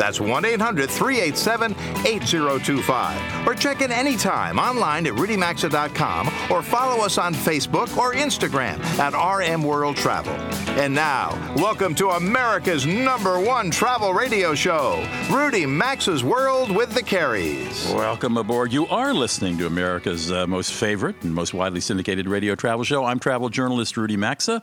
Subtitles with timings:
[0.00, 1.72] That's 1 800 387
[2.06, 3.46] 8025.
[3.46, 9.12] Or check in anytime online at rudymaxa.com or follow us on Facebook or Instagram at
[9.12, 10.32] RM World Travel.
[10.80, 17.02] And now, welcome to America's number one travel radio show, Rudy Maxa's World with the
[17.02, 17.94] Careys.
[17.94, 18.72] Welcome aboard.
[18.72, 23.04] You are listening to America's uh, most favorite and most widely syndicated radio travel show.
[23.04, 24.62] I'm travel journalist Rudy Maxa.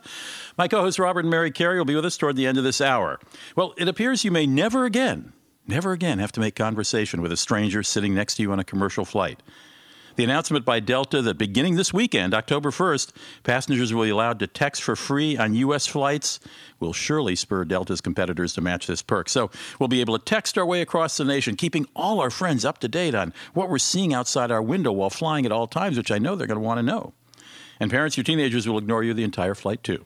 [0.58, 2.64] My co host Robert and Mary Carey will be with us toward the end of
[2.64, 3.20] this hour.
[3.54, 5.32] Well, it appears you may never again,
[5.68, 8.64] never again have to make conversation with a stranger sitting next to you on a
[8.64, 9.40] commercial flight.
[10.16, 13.12] The announcement by Delta that beginning this weekend, October 1st,
[13.44, 15.86] passengers will be allowed to text for free on U.S.
[15.86, 16.40] flights
[16.80, 19.28] will surely spur Delta's competitors to match this perk.
[19.28, 22.64] So we'll be able to text our way across the nation, keeping all our friends
[22.64, 25.96] up to date on what we're seeing outside our window while flying at all times,
[25.96, 27.12] which I know they're going to want to know.
[27.78, 30.04] And parents, your teenagers will ignore you the entire flight, too.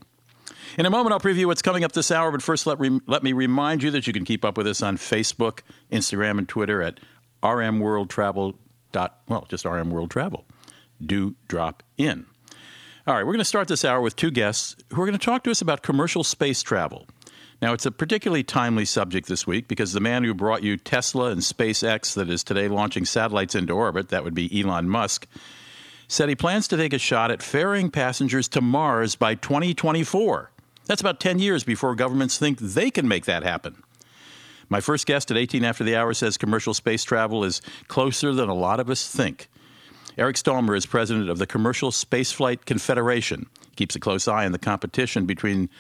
[0.79, 3.23] In a moment, I'll preview what's coming up this hour, but first, let, re- let
[3.23, 5.61] me remind you that you can keep up with us on Facebook,
[5.91, 7.01] Instagram, and Twitter at
[7.43, 8.55] rmworldtravel.
[8.95, 10.45] Well, just rmworldtravel.
[11.05, 12.27] Do drop in.
[13.07, 15.25] All right, we're going to start this hour with two guests who are going to
[15.25, 17.07] talk to us about commercial space travel.
[17.61, 21.31] Now, it's a particularly timely subject this week because the man who brought you Tesla
[21.31, 25.27] and SpaceX, that is today launching satellites into orbit, that would be Elon Musk,
[26.07, 30.52] said he plans to take a shot at ferrying passengers to Mars by 2024.
[30.87, 33.83] That's about 10 years before governments think they can make that happen.
[34.69, 38.49] My first guest at 18 after the hour says commercial space travel is closer than
[38.49, 39.49] a lot of us think.
[40.19, 43.47] Eric Stallmer is president of the Commercial Spaceflight Confederation.
[43.71, 45.71] He keeps a close eye on the competition between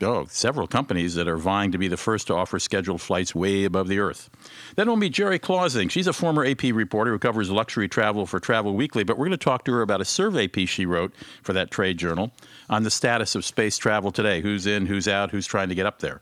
[0.00, 3.64] oh, several companies that are vying to be the first to offer scheduled flights way
[3.64, 4.30] above the Earth.
[4.76, 5.88] Then we'll meet Jeri Clausing.
[5.88, 9.38] She's a former AP reporter who covers luxury travel for Travel Weekly, but we're going
[9.38, 12.32] to talk to her about a survey piece she wrote for that trade journal
[12.68, 15.86] on the status of space travel today who's in, who's out, who's trying to get
[15.86, 16.20] up there.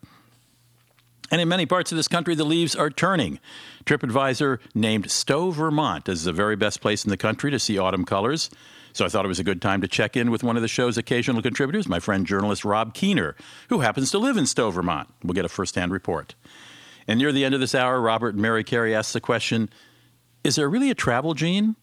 [1.30, 3.38] And in many parts of this country, the leaves are turning.
[3.84, 8.04] TripAdvisor named Stowe, Vermont as the very best place in the country to see autumn
[8.04, 8.50] colors.
[8.92, 10.68] So I thought it was a good time to check in with one of the
[10.68, 13.36] show's occasional contributors, my friend journalist Rob Keener,
[13.68, 15.08] who happens to live in Stowe, Vermont.
[15.22, 16.34] We'll get a firsthand report.
[17.06, 19.70] And near the end of this hour, Robert and Mary Carey asks the question
[20.44, 21.76] Is there really a travel gene?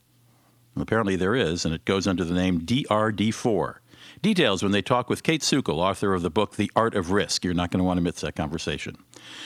[0.76, 3.76] Well, apparently there is, and it goes under the name DRD4.
[4.22, 7.46] Details when they talk with Kayt Sukel, author of the book The Art of Risk.
[7.46, 8.98] You're not going to want to miss that conversation.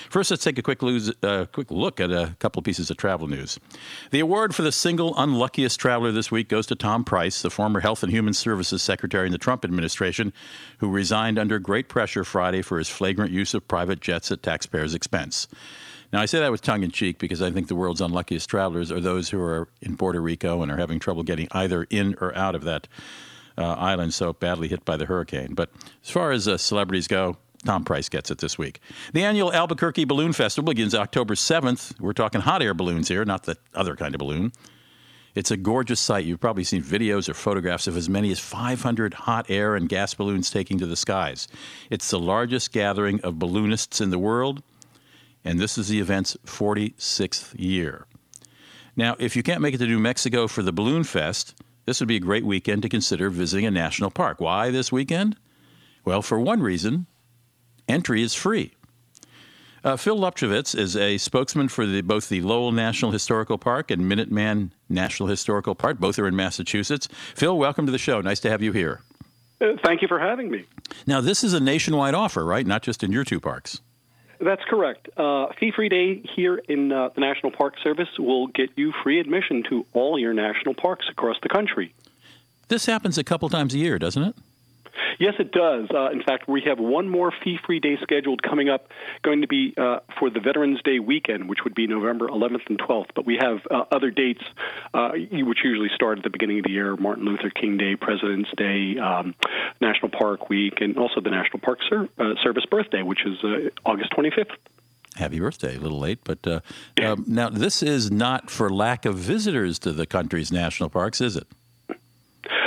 [0.09, 2.97] First, let's take a quick, lose, uh, quick look at a couple of pieces of
[2.97, 3.59] travel news.
[4.11, 7.81] The award for the single unluckiest traveler this week goes to Tom Price, the former
[7.81, 10.31] Health and Human Services Secretary in the Trump administration,
[10.77, 14.95] who resigned under great pressure Friday for his flagrant use of private jets at taxpayers'
[14.95, 15.47] expense.
[16.13, 18.91] Now, I say that with tongue in cheek because I think the world's unluckiest travelers
[18.91, 22.35] are those who are in Puerto Rico and are having trouble getting either in or
[22.35, 22.87] out of that
[23.57, 25.53] uh, island so badly hit by the hurricane.
[25.53, 25.71] But
[26.03, 28.79] as far as uh, celebrities go, Tom Price gets it this week.
[29.13, 31.99] The annual Albuquerque Balloon Festival begins October 7th.
[31.99, 34.51] We're talking hot air balloons here, not the other kind of balloon.
[35.33, 36.25] It's a gorgeous sight.
[36.25, 40.13] You've probably seen videos or photographs of as many as 500 hot air and gas
[40.13, 41.47] balloons taking to the skies.
[41.89, 44.61] It's the largest gathering of balloonists in the world,
[45.45, 48.07] and this is the event's 46th year.
[48.97, 51.55] Now, if you can't make it to New Mexico for the Balloon Fest,
[51.85, 54.39] this would be a great weekend to consider visiting a national park.
[54.39, 55.35] Why this weekend?
[56.05, 57.07] Well, for one reason,
[57.87, 58.73] entry is free.
[59.83, 64.03] Uh, Phil Lupsiewicz is a spokesman for the, both the Lowell National Historical Park and
[64.03, 65.99] Minuteman National Historical Park.
[65.99, 67.07] Both are in Massachusetts.
[67.35, 68.21] Phil, welcome to the show.
[68.21, 69.01] Nice to have you here.
[69.59, 70.65] Uh, thank you for having me.
[71.07, 72.65] Now, this is a nationwide offer, right?
[72.65, 73.81] Not just in your two parks.
[74.43, 75.07] That's correct.
[75.17, 79.19] Uh, Fee Free Day here in uh, the National Park Service will get you free
[79.19, 81.93] admission to all your national parks across the country.
[82.67, 84.35] This happens a couple times a year, doesn't it?
[85.21, 85.87] Yes, it does.
[85.93, 88.87] Uh, in fact, we have one more fee free day scheduled coming up,
[89.21, 92.79] going to be uh, for the Veterans Day weekend, which would be November 11th and
[92.79, 93.09] 12th.
[93.13, 94.41] But we have uh, other dates,
[94.95, 98.49] uh, which usually start at the beginning of the year Martin Luther King Day, President's
[98.57, 99.35] Day, um,
[99.79, 103.69] National Park Week, and also the National Park Ser- uh, Service birthday, which is uh,
[103.85, 104.55] August 25th.
[105.17, 105.75] Happy birthday.
[105.75, 106.61] A little late, but uh,
[106.99, 111.35] um, now this is not for lack of visitors to the country's national parks, is
[111.35, 111.45] it?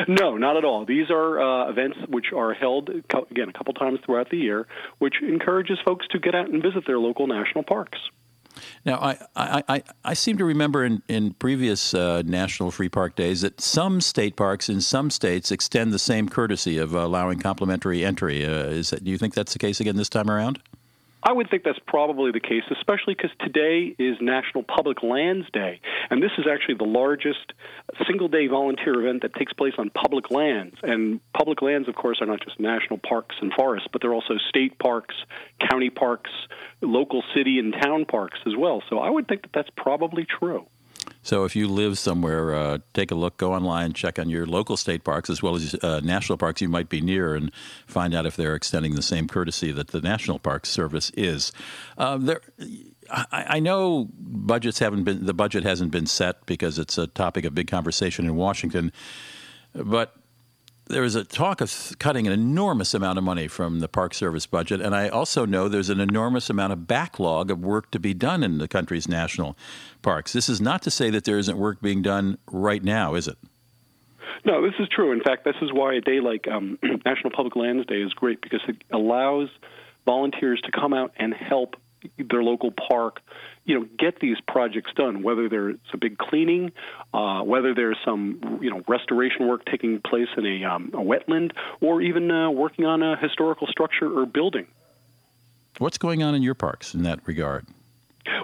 [0.09, 0.85] No, not at all.
[0.85, 4.67] These are uh, events which are held, again, a couple times throughout the year,
[4.99, 7.99] which encourages folks to get out and visit their local national parks.
[8.85, 13.17] Now, I, I, I, I, seem to remember in, in previous uh, National Free Park
[13.17, 18.05] days that some state parks in some states extend the same courtesy of allowing complimentary
[18.05, 18.45] entry.
[18.45, 20.61] Uh, is that, do you think that's the case again this time around?
[21.27, 25.81] I would think that's probably the case, especially because today is National Public Lands Day.
[26.11, 27.55] And this is actually the largest
[28.07, 30.77] single day volunteer event that takes place on public lands.
[30.83, 34.35] And public lands, of course, are not just national parks and forests, but they're also
[34.51, 35.15] state parks,
[35.71, 36.31] county parks,
[36.83, 38.83] local city and town parks as well.
[38.91, 40.67] So I would think that that's probably true.
[41.25, 44.77] So if you live somewhere, uh, take a look, go online, check on your local
[44.77, 47.51] state parks as well as uh, national parks you might be near, and
[47.87, 51.51] find out if they're extending the same courtesy that the National Park Service is.
[51.97, 52.43] Uh, there,
[53.11, 57.47] I, I, know budgets haven't been the budget hasn't been set because it's a topic
[57.47, 58.93] of big conversation in Washington,
[59.75, 60.15] but
[60.87, 64.47] there is a talk of cutting an enormous amount of money from the Park Service
[64.47, 68.13] budget, and I also know there's an enormous amount of backlog of work to be
[68.13, 69.57] done in the country's national
[70.03, 70.33] parks.
[70.33, 73.39] This is not to say that there isn't work being done right now, is it?
[74.45, 75.13] No, this is true.
[75.13, 78.43] In fact, this is why a day like um, National Public Lands Day is great
[78.43, 79.49] because it allows
[80.05, 81.77] volunteers to come out and help
[82.19, 83.21] their local park,
[83.65, 85.23] you know, get these projects done.
[85.23, 86.73] Whether there's a big cleaning,
[87.13, 91.53] uh, whether there's some, you know, restoration work taking place in a, um, a wetland,
[91.81, 94.67] or even uh, working on a historical structure or building.
[95.79, 97.67] What's going on in your parks in that regard?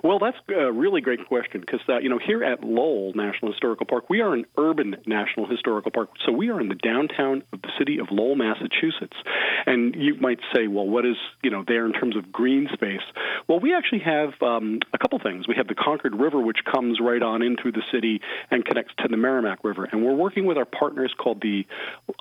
[0.02, 3.86] Well, that's a really great question because uh, you know here at Lowell National Historical
[3.86, 7.62] Park, we are an urban national historical park, so we are in the downtown of
[7.62, 9.16] the city of Lowell, Massachusetts.
[9.66, 13.00] And you might say, well, what is you know there in terms of green space?
[13.48, 15.48] Well, we actually have um, a couple things.
[15.48, 18.94] We have the Concord River, which comes right on in through the city and connects
[18.98, 21.66] to the Merrimack River, and we're working with our partners called the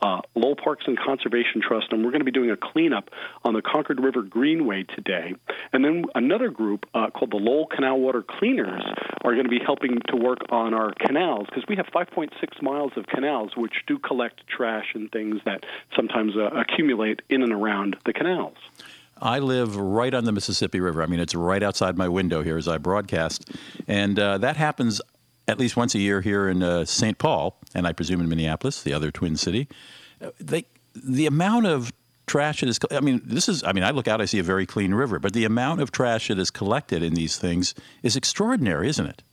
[0.02, 3.10] uh, Lowell Parks and Conservation Trust, and we're going to be doing a cleanup
[3.44, 5.36] on the Concord River Greenway today.
[5.72, 8.84] And then another group uh, called the Lowell Canal Water Cleaners
[9.24, 12.30] are going to be helping to work on our canals because we have 5.6
[12.62, 15.64] miles of canals which do collect trash and things that
[15.96, 18.58] sometimes uh, accumulate in and around the canals.
[19.22, 21.04] I live right on the Mississippi River.
[21.04, 23.52] I mean, it's right outside my window here as I broadcast.
[23.88, 25.02] And uh, that happens
[25.48, 27.18] at least once a year here in uh, St.
[27.18, 29.68] Paul, and I presume in Minneapolis, the other twin city.
[30.22, 31.92] Uh, they, the amount of
[32.30, 32.80] trash that is.
[32.92, 33.64] I mean, this is.
[33.64, 35.92] I mean, I look out, I see a very clean river, but the amount of
[35.92, 37.74] trash that is collected in these things
[38.04, 39.24] is extraordinary, isn't it?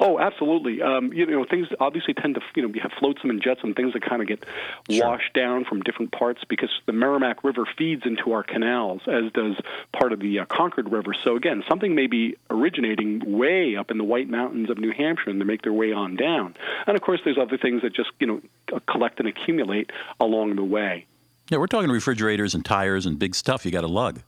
[0.00, 0.80] Oh, absolutely.
[0.80, 3.94] Um, you know, things obviously tend to, you know, we have flotsam and jetsam, things
[3.94, 4.44] that kind of get
[4.88, 5.06] sure.
[5.06, 9.56] washed down from different parts because the Merrimack River feeds into our canals, as does
[9.92, 11.14] part of the uh, Concord River.
[11.24, 15.30] So again, something may be originating way up in the White Mountains of New Hampshire,
[15.30, 16.54] and they make their way on down.
[16.86, 19.90] And of course, there's other things that just, you know, collect and accumulate
[20.20, 21.06] along the way.
[21.50, 24.20] Yeah, we're talking refrigerators and tires and big stuff you got to lug.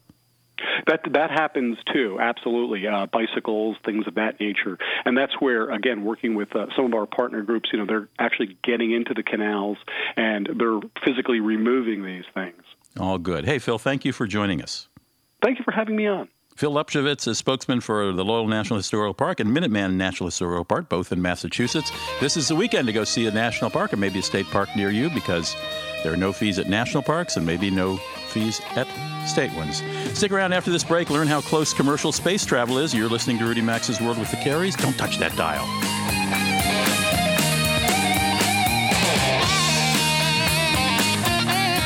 [0.86, 2.86] That that happens too, absolutely.
[2.86, 6.94] Uh, bicycles, things of that nature, and that's where again, working with uh, some of
[6.94, 9.78] our partner groups, you know, they're actually getting into the canals
[10.16, 12.62] and they're physically removing these things.
[12.98, 13.44] All good.
[13.44, 14.88] Hey, Phil, thank you for joining us.
[15.42, 16.28] Thank you for having me on.
[16.56, 20.88] Phil Lupsiewicz is spokesman for the Lowell National Historical Park and Minuteman National Historical Park,
[20.88, 21.90] both in Massachusetts.
[22.20, 24.68] This is the weekend to go see a national park and maybe a state park
[24.76, 25.56] near you because
[26.02, 27.96] there are no fees at national parks and maybe no
[28.28, 28.86] fees at
[29.26, 29.82] state ones.
[30.14, 32.94] Stick around after this break, learn how close commercial space travel is.
[32.94, 34.76] You're listening to Rudy Maxa's World with the Careys.
[34.76, 36.49] Don't touch that dial.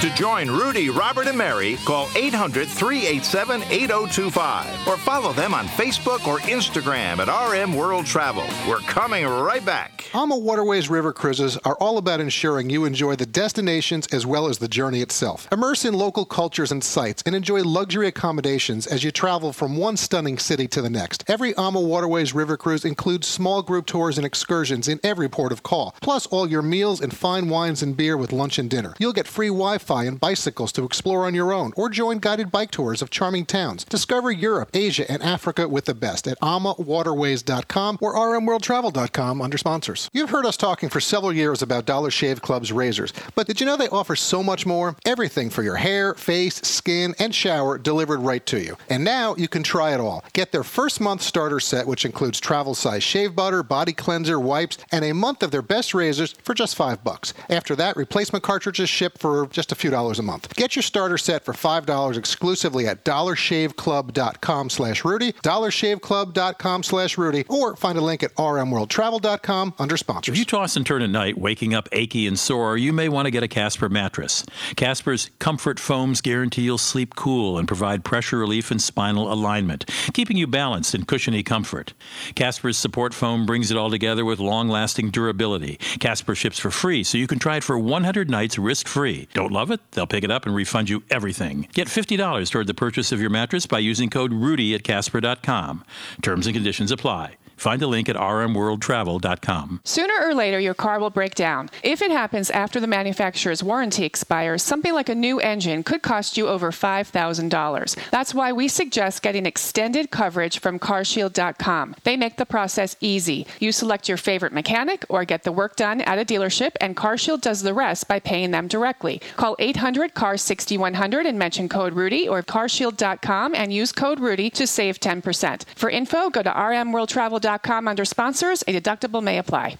[0.04, 6.26] To join Rudy, Robert, and Mary, call 800 387 8025 or follow them on Facebook
[6.26, 8.44] or Instagram at RM World Travel.
[8.68, 10.10] We're coming right back.
[10.12, 14.58] AMA Waterways River Cruises are all about ensuring you enjoy the destinations as well as
[14.58, 15.48] the journey itself.
[15.50, 19.96] Immerse in local cultures and sites and enjoy luxury accommodations as you travel from one
[19.96, 21.24] stunning city to the next.
[21.28, 25.62] Every AMA Waterways River Cruise includes small group tours and excursions in every port of
[25.62, 28.92] call, plus all your meals and fine wines and beer with lunch and dinner.
[28.98, 32.50] You'll get free Wi Fi and bicycles to explore on your own, or join guided
[32.50, 33.84] bike tours of charming towns.
[33.84, 40.10] Discover Europe, Asia, and Africa with the best at amawaterways.com or rmworldtravel.com under sponsors.
[40.12, 43.66] You've heard us talking for several years about Dollar Shave Club's razors, but did you
[43.66, 44.96] know they offer so much more?
[45.06, 48.76] Everything for your hair, face, skin, and shower delivered right to you.
[48.88, 50.24] And now you can try it all.
[50.32, 54.78] Get their first month starter set, which includes travel size shave butter, body cleanser, wipes,
[54.90, 57.34] and a month of their best razors for just five bucks.
[57.48, 60.54] After that, replacement cartridges ship for just a a few dollars a month.
[60.54, 67.74] Get your starter set for $5 exclusively at dollarshaveclub.com slash Rudy, dollarshaveclub.com slash Rudy, or
[67.76, 70.32] find a link at rmworldtravel.com under sponsors.
[70.32, 73.26] If you toss and turn at night, waking up achy and sore, you may want
[73.26, 74.44] to get a Casper mattress.
[74.76, 80.36] Casper's comfort foams guarantee you'll sleep cool and provide pressure relief and spinal alignment, keeping
[80.36, 81.94] you balanced in cushiony comfort.
[82.34, 85.76] Casper's support foam brings it all together with long lasting durability.
[85.98, 89.28] Casper ships for free, so you can try it for 100 nights risk free.
[89.34, 89.80] Don't love it?
[89.92, 91.68] They'll pick it up and refund you everything.
[91.72, 95.84] Get $50 toward the purchase of your mattress by using code RUDY at Casper.com.
[96.22, 97.36] Terms and conditions apply.
[97.64, 99.80] Find a link at rmworldtravel.com.
[99.84, 101.70] Sooner or later, your car will break down.
[101.82, 106.36] If it happens after the manufacturer's warranty expires, something like a new engine could cost
[106.36, 107.96] you over $5,000.
[108.10, 111.96] That's why we suggest getting extended coverage from carshield.com.
[112.04, 113.46] They make the process easy.
[113.58, 117.40] You select your favorite mechanic or get the work done at a dealership, and CarShield
[117.40, 119.22] does the rest by paying them directly.
[119.36, 124.66] Call 800 CAR 6100 and mention code Rudy or carshield.com and use code Rudy to
[124.66, 125.64] save 10%.
[125.76, 127.53] For info, go to rmworldtravel.com
[127.88, 128.62] under sponsors.
[128.62, 129.78] A deductible may apply.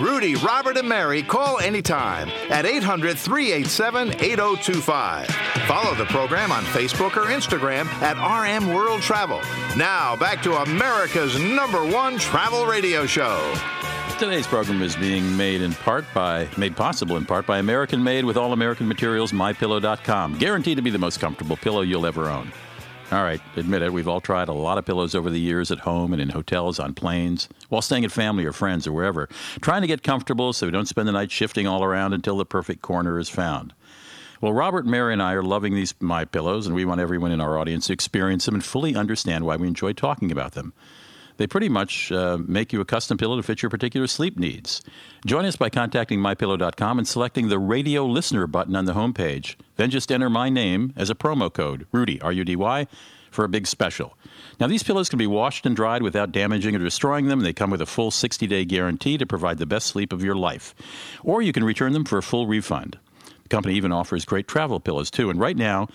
[0.00, 5.26] Rudy, Robert, and Mary, call anytime at 800 387 8025.
[5.66, 9.40] Follow the program on Facebook or Instagram at RM World Travel.
[9.76, 13.54] Now, back to America's number one travel radio show.
[14.18, 18.24] Today's program is being made in part by, made possible in part by American Made
[18.24, 20.38] with all American materials, MyPillow.com.
[20.38, 22.52] Guaranteed to be the most comfortable pillow you'll ever own.
[23.12, 23.92] All right, admit it.
[23.92, 26.78] We've all tried a lot of pillows over the years at home and in hotels,
[26.78, 29.28] on planes, while staying at family or friends or wherever,
[29.60, 32.46] trying to get comfortable so we don't spend the night shifting all around until the
[32.46, 33.74] perfect corner is found.
[34.40, 37.40] Well, Robert, Mary, and I are loving these My Pillows, and we want everyone in
[37.42, 40.72] our audience to experience them and fully understand why we enjoy talking about them.
[41.42, 44.80] They pretty much uh, make you a custom pillow to fit your particular sleep needs.
[45.26, 49.56] Join us by contacting mypillow.com and selecting the radio listener button on the homepage.
[49.74, 52.86] Then just enter my name as a promo code, Rudy, R U D Y,
[53.32, 54.16] for a big special.
[54.60, 57.40] Now, these pillows can be washed and dried without damaging or destroying them.
[57.40, 60.36] They come with a full 60 day guarantee to provide the best sleep of your
[60.36, 60.76] life.
[61.24, 63.00] Or you can return them for a full refund.
[63.42, 65.28] The company even offers great travel pillows, too.
[65.28, 65.88] And right now,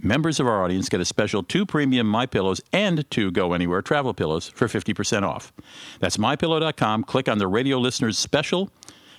[0.00, 3.82] members of our audience get a special two premium My Pillows and two Go Anywhere
[3.82, 5.52] travel pillows for 50% off.
[6.00, 7.04] That's mypillow.com.
[7.04, 8.70] Click on the radio listeners special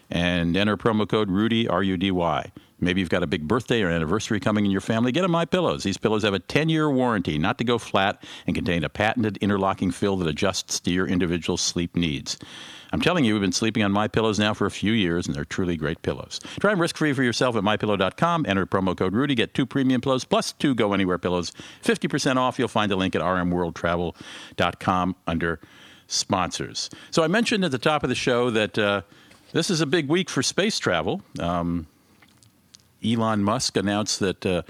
[0.09, 2.51] and enter promo code Rudy R U D Y.
[2.81, 5.11] Maybe you've got a big birthday or anniversary coming in your family.
[5.11, 5.83] Get them My Pillows.
[5.83, 9.91] These pillows have a 10-year warranty, not to go flat, and contain a patented interlocking
[9.91, 12.37] fill that adjusts to your individual sleep needs.
[12.91, 15.35] I'm telling you, we've been sleeping on My Pillows now for a few years, and
[15.35, 16.39] they're truly great pillows.
[16.59, 18.45] Try them risk-free for yourself at mypillow.com.
[18.47, 19.35] Enter promo code Rudy.
[19.35, 21.51] Get two premium pillows plus two Go Anywhere pillows,
[21.83, 22.57] 50% off.
[22.57, 25.59] You'll find a link at rmworldtravel.com under
[26.07, 26.89] sponsors.
[27.11, 29.01] So I mentioned at the top of the show that uh,
[29.51, 31.21] this is a big week for space travel.
[31.39, 31.87] Um,
[33.05, 34.63] Elon Musk announced that uh,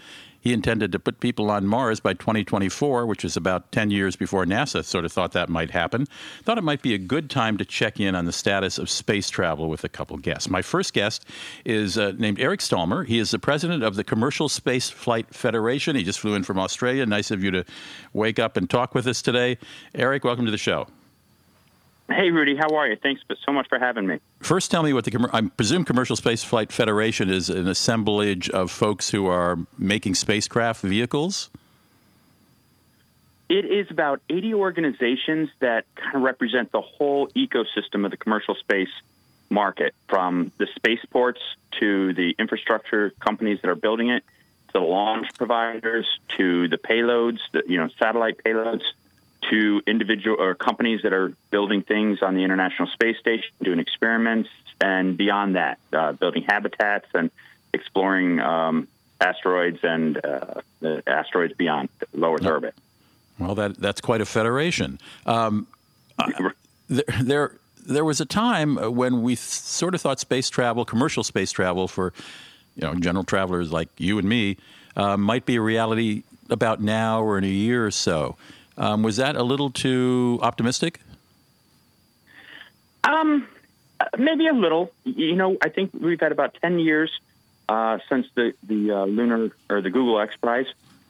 [0.50, 4.46] he intended to put people on Mars by 2024, which is about 10 years before
[4.46, 6.08] NASA sort of thought that might happen.
[6.42, 9.30] Thought it might be a good time to check in on the status of space
[9.30, 10.50] travel with a couple guests.
[10.50, 11.24] My first guest
[11.66, 13.06] is uh, named Eric Stallmer.
[13.06, 15.96] He is the president of the Commercial Space Flight Federation.
[15.96, 17.06] He just flew in from Australia.
[17.06, 17.64] Nice of you to
[18.14, 19.60] wake up and talk with us today.
[19.94, 20.88] Eric, welcome to the show.
[22.12, 22.96] Hey, Rudy, how are you?
[22.96, 24.20] Thanks so much for having me.
[24.40, 28.72] First, tell me what the I presume Commercial Space Flight Federation is an assemblage of
[28.72, 31.52] folks who are making spacecraft vehicles.
[33.48, 38.56] It is about 80 organizations that kind of represent the whole ecosystem of the commercial
[38.56, 38.90] space
[39.50, 41.42] market, from the spaceports
[41.80, 44.24] to the infrastructure companies that are building it,
[44.68, 48.84] to the launch providers, to the payloads, the, you know, satellite payloads
[49.50, 54.50] to individual or companies that are building things on the International Space Station, doing experiments,
[54.82, 57.32] and beyond that, uh, building habitats and
[57.74, 58.88] exploring um,
[59.20, 62.76] asteroids and uh, the asteroids beyond low Earth orbit.
[63.38, 65.00] Well, that that's quite a federation.
[65.26, 65.68] Um,
[66.88, 71.52] there, there, there was a time when we sort of thought space travel, commercial space
[71.52, 72.14] travel for
[72.76, 74.58] you know general travelers like you and me,
[74.96, 78.36] uh, might be a reality about now or in a year or so.
[78.80, 81.02] Um, was that a little too optimistic?
[83.04, 83.46] Um,
[84.18, 84.92] maybe a little.
[85.04, 87.12] You know, I think we've had about ten years
[87.68, 90.68] uh, since the the uh, lunar or the Google X Prize,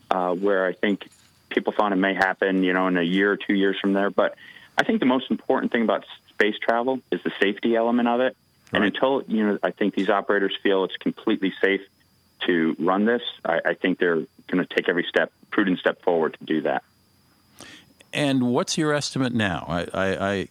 [0.09, 1.07] uh, where I think
[1.49, 2.63] people thought it may happen.
[2.63, 4.09] You know, in a year or two years from there.
[4.09, 4.35] But
[4.77, 8.35] I think the most important thing about space travel is the safety element of it.
[8.71, 8.81] Right.
[8.81, 11.81] And until you know, I think these operators feel it's completely safe
[12.47, 13.21] to run this.
[13.45, 16.83] I, I think they're going to take every step, prudent step forward to do that.
[18.12, 19.66] And what's your estimate now?
[19.68, 20.48] I, I, I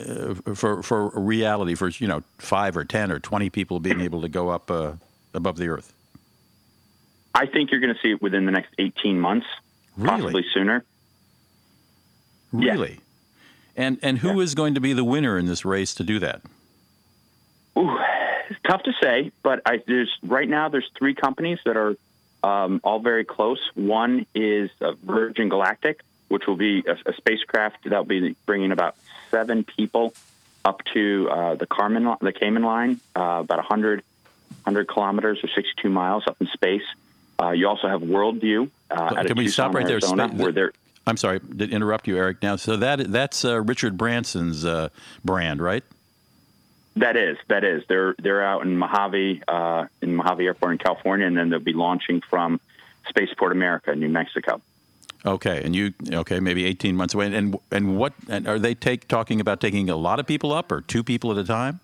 [0.00, 4.20] uh, for for reality, for you know, five or ten or twenty people being able
[4.22, 4.92] to go up uh,
[5.34, 5.92] above the Earth.
[7.34, 9.46] I think you're going to see it within the next 18 months,
[9.96, 10.10] really?
[10.10, 10.84] possibly sooner.
[12.52, 12.90] Really?
[12.90, 13.84] yeah.
[13.84, 14.42] And and who yeah.
[14.42, 16.42] is going to be the winner in this race to do that?
[17.78, 17.96] Ooh,
[18.50, 21.94] it's tough to say, but I, there's right now there's three companies that are
[22.42, 23.60] um, all very close.
[23.74, 28.72] One is uh, Virgin Galactic, which will be a, a spacecraft that will be bringing
[28.72, 28.96] about
[29.30, 30.14] seven people
[30.64, 34.02] up to uh, the Carmen, the Kármán line, uh, about 100,
[34.64, 36.82] 100 kilometers or 62 miles up in space.
[37.40, 38.70] Uh, you also have Worldview.
[38.90, 40.36] Uh, Can we Tucson, stop right Arizona, there?
[40.36, 40.72] Where they're,
[41.06, 42.42] I'm sorry to interrupt you, Eric.
[42.42, 44.88] Now, so that that's uh, Richard Branson's uh,
[45.24, 45.84] brand, right?
[46.96, 47.84] That is, that is.
[47.88, 51.72] They're they're out in Mojave, uh, in Mojave Airport in California, and then they'll be
[51.72, 52.60] launching from
[53.08, 54.60] Spaceport America, New Mexico.
[55.26, 56.38] Okay, and you okay?
[56.40, 57.32] Maybe eighteen months away.
[57.34, 60.70] And and what and are they take talking about taking a lot of people up
[60.70, 61.80] or two people at a time?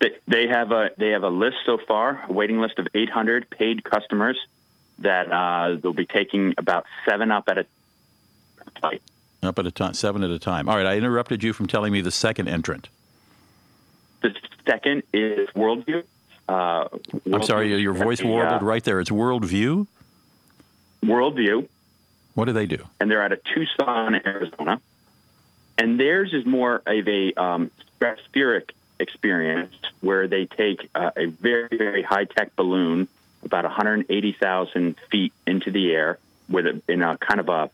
[0.00, 3.50] They, they have a they have a list so far, a waiting list of 800
[3.50, 4.38] paid customers
[4.98, 7.66] that uh, they'll be taking about seven up at a
[8.80, 8.98] time.
[9.42, 10.68] Up at a time, seven at a time.
[10.68, 12.88] All right, I interrupted you from telling me the second entrant.
[14.22, 14.34] The
[14.66, 16.04] second is Worldview.
[16.48, 19.00] Uh, Worldview I'm sorry, your voice the, warbled uh, right there.
[19.00, 19.86] It's Worldview.
[21.04, 21.68] Worldview.
[22.34, 22.86] What do they do?
[23.00, 24.80] And they're out of Tucson, Arizona.
[25.78, 27.70] And theirs is more of a um,
[28.00, 33.08] stratospheric experience where they take uh, a very, very high tech balloon
[33.44, 37.70] about 180,000 feet into the air with a, in a kind of a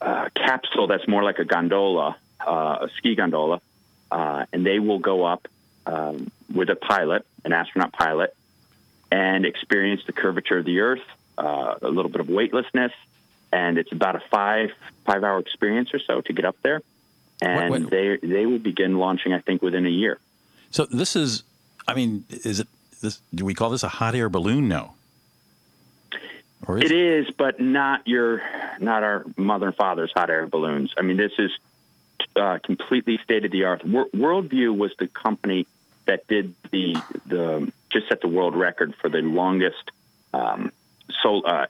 [0.00, 3.60] uh, capsule that's more like a gondola, uh, a ski gondola,
[4.10, 5.48] uh, and they will go up
[5.86, 8.36] um, with a pilot, an astronaut pilot,
[9.10, 11.02] and experience the curvature of the Earth,
[11.38, 12.92] uh, a little bit of weightlessness,
[13.56, 14.70] and it's about a five
[15.06, 16.82] five hour experience or so to get up there,
[17.40, 20.18] and they they will begin launching, I think, within a year.
[20.70, 21.42] So this is,
[21.88, 22.68] I mean, is it
[23.00, 23.20] this?
[23.34, 24.68] Do we call this a hot air balloon?
[24.68, 24.92] No.
[26.68, 28.42] Is it, it is, but not your,
[28.80, 30.92] not our mother and father's hot air balloons.
[30.98, 31.50] I mean, this is
[32.34, 33.82] uh, completely state of the art.
[33.84, 35.66] Worldview was the company
[36.06, 39.90] that did the the just set the world record for the longest
[40.34, 40.72] um,
[41.22, 41.66] so, uh,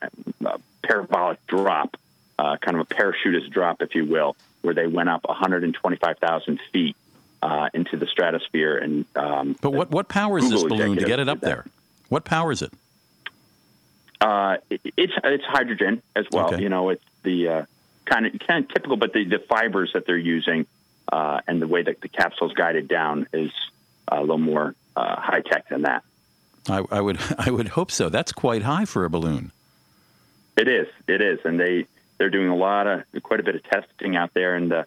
[0.82, 1.96] parabolic drop,
[2.38, 6.96] uh, kind of a parachutist drop, if you will, where they went up 125,000 feet
[7.42, 8.76] uh, into the stratosphere.
[8.76, 11.64] And um, but what what powers Google this balloon to get it up there?
[12.08, 12.72] What powers it?
[14.20, 16.46] Uh, it's it's hydrogen as well.
[16.54, 16.62] Okay.
[16.62, 17.64] You know, it's the uh,
[18.04, 20.66] kind of kind of typical, but the, the fibers that they're using
[21.12, 23.52] uh, and the way that the capsule is guided down is
[24.08, 26.02] a little more uh, high tech than that.
[26.68, 28.08] I, I, would I would hope so.
[28.08, 29.52] That's quite high for a balloon.
[30.56, 30.88] It is.
[31.06, 31.86] It is, and they
[32.18, 34.86] they're doing a lot of quite a bit of testing out there in the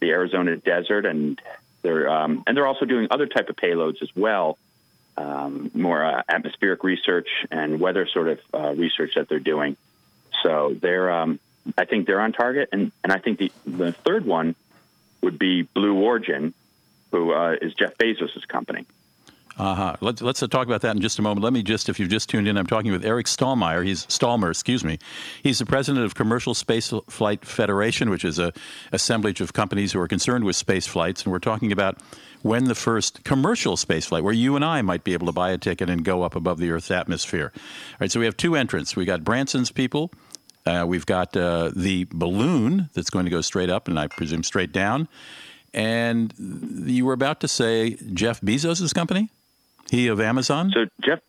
[0.00, 1.40] the Arizona desert, and
[1.82, 4.58] they're um, and they're also doing other type of payloads as well
[5.16, 9.76] um, more uh, atmospheric research and weather sort of uh, research that they're doing.
[10.42, 11.38] So they're, um,
[11.78, 14.54] I think they're on target, and, and I think the the third one
[15.22, 16.52] would be Blue Origin,
[17.10, 18.84] who uh, is Jeff Bezos' company.
[19.56, 19.96] Uh-huh.
[20.00, 21.44] Let's let's talk about that in just a moment.
[21.44, 23.84] Let me just, if you've just tuned in, I'm talking with Eric Stallmeyer.
[23.84, 24.98] He's Stallmer, excuse me.
[25.42, 28.52] He's the president of Commercial Space Flight Federation, which is a
[28.90, 31.98] assemblage of companies who are concerned with space flights, and we're talking about
[32.42, 35.50] when the first commercial space flight, where you and I might be able to buy
[35.50, 37.52] a ticket and go up above the Earth's atmosphere.
[37.54, 38.10] All right.
[38.10, 38.96] So we have two entrants.
[38.96, 40.10] We got Branson's people.
[40.66, 44.42] Uh, we've got uh, the balloon that's going to go straight up, and I presume
[44.42, 45.08] straight down.
[45.72, 46.34] And
[46.86, 49.30] you were about to say Jeff Bezos' company?
[49.94, 50.72] He of Amazon?
[50.74, 51.20] So Jeff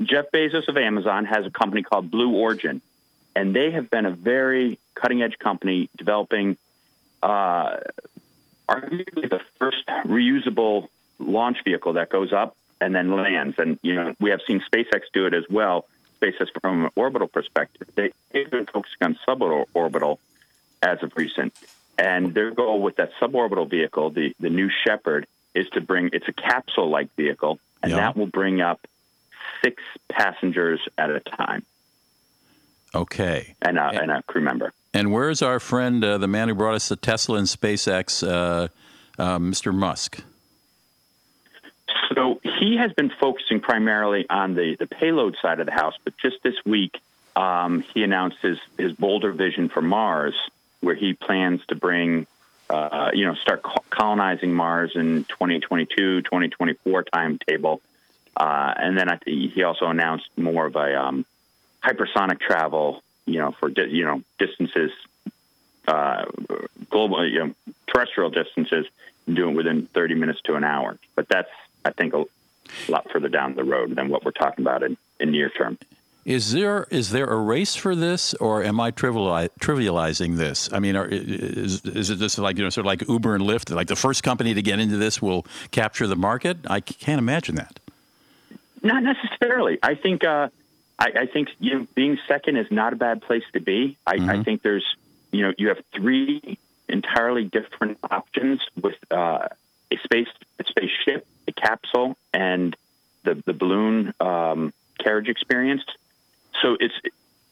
[0.00, 2.80] Jeff Bezos of Amazon has a company called Blue Origin,
[3.34, 6.56] and they have been a very cutting edge company developing
[7.22, 7.78] uh,
[8.68, 10.88] arguably the first reusable
[11.18, 13.58] launch vehicle that goes up and then lands.
[13.58, 15.86] And you know we have seen SpaceX do it as well.
[16.20, 20.18] SpaceX from an orbital perspective, they, they've been focusing on suborbital
[20.82, 21.52] as of recent.
[21.98, 26.28] And their goal with that suborbital vehicle, the, the New Shepard, is to bring it's
[26.28, 27.98] a capsule like vehicle and yeah.
[27.98, 28.86] that will bring up
[29.62, 31.64] six passengers at a time.
[32.94, 33.54] Okay.
[33.62, 34.72] And a, and, and a crew member.
[34.94, 38.68] And where's our friend, uh, the man who brought us the Tesla and SpaceX, uh,
[39.18, 39.74] uh, Mr.
[39.74, 40.22] Musk?
[42.14, 46.16] So he has been focusing primarily on the, the payload side of the house, but
[46.16, 46.98] just this week
[47.34, 50.34] um, he announced his, his bolder vision for Mars,
[50.80, 52.26] where he plans to bring
[52.68, 57.80] uh, you know, start colonizing Mars in 2022, 2024 timetable.
[58.36, 61.24] Uh, and then I he also announced more of a um,
[61.82, 64.90] hypersonic travel, you know, for di- you know distances,
[65.88, 66.24] uh,
[66.90, 67.54] global, you know,
[67.86, 68.86] terrestrial distances,
[69.26, 70.98] and do it within 30 minutes to an hour.
[71.14, 71.50] But that's,
[71.84, 72.24] I think, a
[72.88, 75.78] lot further down the road than what we're talking about in, in near term.
[76.26, 80.68] Is there is there a race for this, or am I triviali- trivializing this?
[80.72, 83.44] I mean, are, is is it just like you know, sort of like Uber and
[83.44, 83.72] Lyft?
[83.72, 86.58] Like the first company to get into this will capture the market?
[86.68, 87.78] I can't imagine that.
[88.82, 89.78] Not necessarily.
[89.84, 90.48] I think uh,
[90.98, 93.96] I, I, think you know, being second is not a bad place to be.
[94.04, 94.28] I, mm-hmm.
[94.28, 94.96] I, think there's
[95.30, 96.58] you know you have three
[96.88, 99.46] entirely different options with uh,
[99.92, 102.76] a space a spaceship, a capsule, and
[103.22, 105.84] the the balloon um, carriage experience
[106.62, 106.94] so it's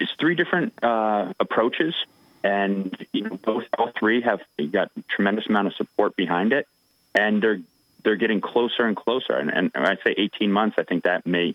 [0.00, 1.94] it's three different uh, approaches,
[2.42, 4.40] and you know both all three have
[4.72, 6.66] got tremendous amount of support behind it,
[7.14, 7.60] and they're
[8.04, 9.32] they're getting closer and closer.
[9.32, 11.54] And, and I say 18 months, I think that may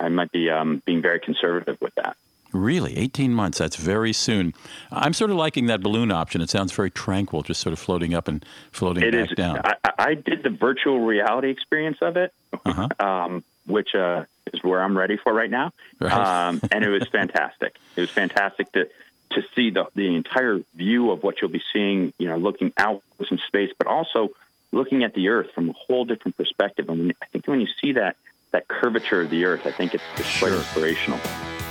[0.00, 2.16] I might be um, being very conservative with that.
[2.52, 4.52] Really, 18 months, that's very soon.
[4.90, 6.42] I'm sort of liking that balloon option.
[6.42, 9.60] It sounds very tranquil, just sort of floating up and floating it back is, down.
[9.64, 12.34] I, I, did the virtual reality experience of it,
[12.66, 12.88] uh-huh.
[12.98, 15.72] um, which uh, is where I'm ready for right now.
[15.98, 16.12] Right.
[16.12, 17.76] Um, and it was fantastic.
[17.96, 18.88] It was fantastic to
[19.30, 22.12] to see the the entire view of what you'll be seeing.
[22.18, 24.30] You know, looking out from space, but also
[24.72, 26.88] looking at the Earth from a whole different perspective.
[26.88, 28.16] And when, I think when you see that
[28.52, 30.48] that curvature of the Earth, I think it's, it's sure.
[30.48, 31.18] quite inspirational.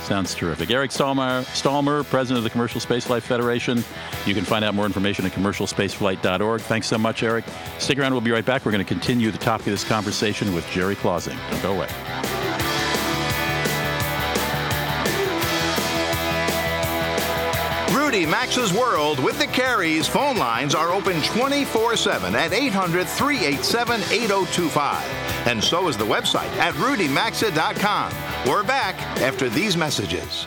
[0.02, 0.70] Sounds terrific.
[0.70, 3.84] Eric Stallmer, Stallmer, president of the Commercial Spaceflight Federation.
[4.26, 6.60] You can find out more information at commercialspaceflight.org.
[6.60, 7.44] Thanks so much, Eric.
[7.78, 8.12] Stick around.
[8.12, 8.66] We'll be right back.
[8.66, 11.38] We're going to continue the topic of this conversation with Jeri Clausing.
[11.50, 11.88] Don't go away.
[17.96, 24.00] Rudy Maxa's World with the Careys phone lines are open 24 7 at 800 387
[24.02, 25.21] 8025.
[25.46, 28.12] And so is the website at rudymaxa.com.
[28.48, 30.46] We're back after these messages.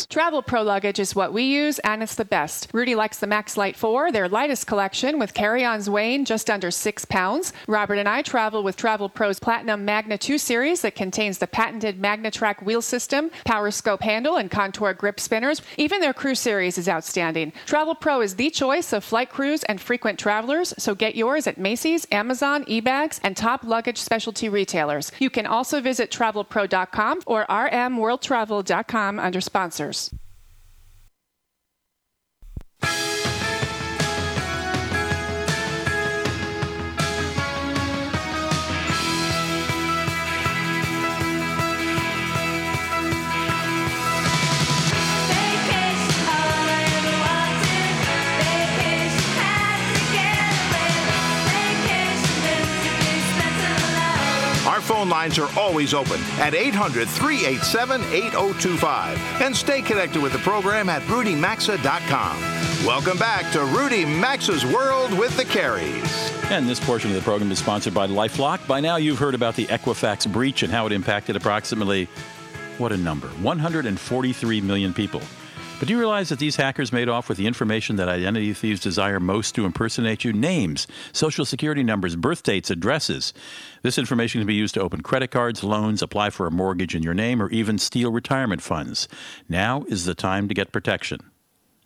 [0.09, 2.69] Travel Pro luggage is what we use, and it's the best.
[2.73, 7.05] Rudy likes the Max Light 4, their lightest collection, with carry-ons weighing just under six
[7.05, 7.53] pounds.
[7.67, 12.01] Robert and I travel with Travel Pro's Platinum Magna 2 series that contains the patented
[12.01, 15.61] MagnaTrack wheel system, power scope handle, and contour grip spinners.
[15.77, 17.51] Even their Crew series is outstanding.
[17.65, 21.57] Travel Pro is the choice of flight crews and frequent travelers, so get yours at
[21.57, 25.11] Macy's, Amazon, eBags, and top luggage specialty retailers.
[25.19, 29.90] You can also visit travelpro.com or rmworldtravel.com under sponsors.
[29.93, 30.30] Phone
[55.21, 59.41] lines are always open at 800 387 8025.
[59.41, 62.41] And stay connected with the program at rudymaxa.com.
[62.87, 66.31] Welcome back to Rudy Maxa's World with the Careys.
[66.49, 68.67] And this portion of the program is sponsored by Lifelock.
[68.67, 72.05] By now, you've heard about the Equifax breach and how it impacted approximately,
[72.79, 75.21] what a number, 143 million people.
[75.81, 78.79] But do you realize that these hackers made off with the information that identity thieves
[78.79, 80.31] desire most to impersonate you?
[80.31, 83.33] Names, social security numbers, birth dates, addresses.
[83.81, 87.01] This information can be used to open credit cards, loans, apply for a mortgage in
[87.01, 89.07] your name, or even steal retirement funds.
[89.49, 91.19] Now is the time to get protection.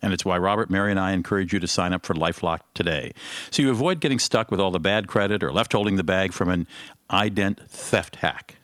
[0.02, 3.14] And it's why Robert, Mary, and I encourage you to sign up for Lifelock today.
[3.50, 6.34] So you avoid getting stuck with all the bad credit or left holding the bag
[6.34, 6.66] from an
[7.10, 8.56] ident theft hack.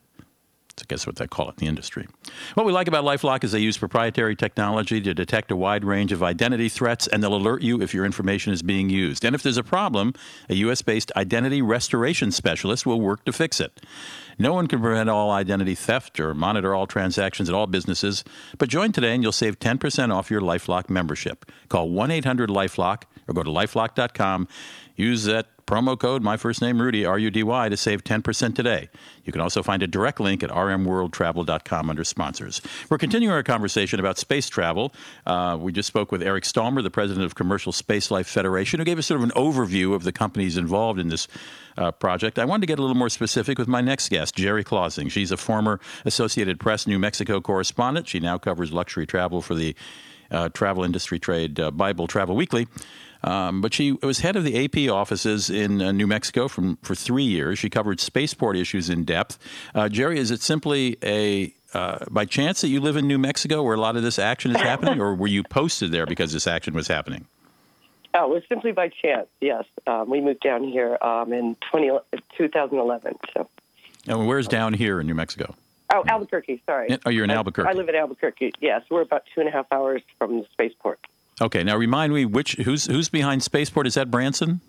[0.82, 2.08] I guess what they call it in the industry.
[2.54, 6.12] What we like about Lifelock is they use proprietary technology to detect a wide range
[6.12, 9.24] of identity threats, and they'll alert you if your information is being used.
[9.24, 10.14] And if there's a problem,
[10.48, 10.82] a U.S.
[10.82, 13.80] based identity restoration specialist will work to fix it.
[14.38, 18.24] No one can prevent all identity theft or monitor all transactions at all businesses,
[18.58, 21.50] but join today and you'll save 10% off your Lifelock membership.
[21.68, 24.48] Call 1 800 Lifelock or go to lifelock.com.
[24.96, 28.54] Use that promo code, my first name Rudy, R U D Y, to save 10%
[28.54, 28.90] today.
[29.24, 32.60] You can also find a direct link at rmworldtravel.com under sponsors.
[32.90, 34.92] We're continuing our conversation about space travel.
[35.24, 38.98] Uh, we just spoke with Eric Stallmer, the president of Commercial Spaceflight Federation, who gave
[38.98, 41.26] us sort of an overview of the companies involved in this
[41.78, 42.38] uh, project.
[42.38, 45.08] I wanted to get a little more specific with my next guest, Jeri Clausing.
[45.08, 48.08] She's a former Associated Press New Mexico correspondent.
[48.08, 49.74] She now covers luxury travel for the
[50.30, 52.68] uh, travel industry trade uh, Bible Travel Weekly.
[53.24, 56.94] Um, but she was head of the AP offices in uh, New Mexico from, for
[56.94, 57.58] three years.
[57.58, 59.38] She covered spaceport issues in depth.
[59.74, 63.62] Uh, Jeri, is it simply a uh, by chance that you live in New Mexico
[63.62, 66.46] where a lot of this action is happening, or were you posted there because this
[66.46, 67.26] action was happening?
[68.14, 69.26] Oh, it was simply by chance.
[69.40, 71.98] Yes, um, we moved down here um, in 20,
[72.36, 73.16] 2011.
[73.32, 73.48] So.
[74.06, 75.54] And where's down here in New Mexico?
[75.94, 76.62] Oh, Albuquerque.
[76.66, 76.98] Sorry.
[77.06, 77.68] Oh, you're in I, Albuquerque.
[77.68, 78.52] I live in Albuquerque.
[78.60, 81.00] Yes, we're about two and a half hours from the spaceport.
[81.42, 83.88] Okay, now remind me which who's who's behind Spaceport?
[83.88, 84.60] Is that Branson?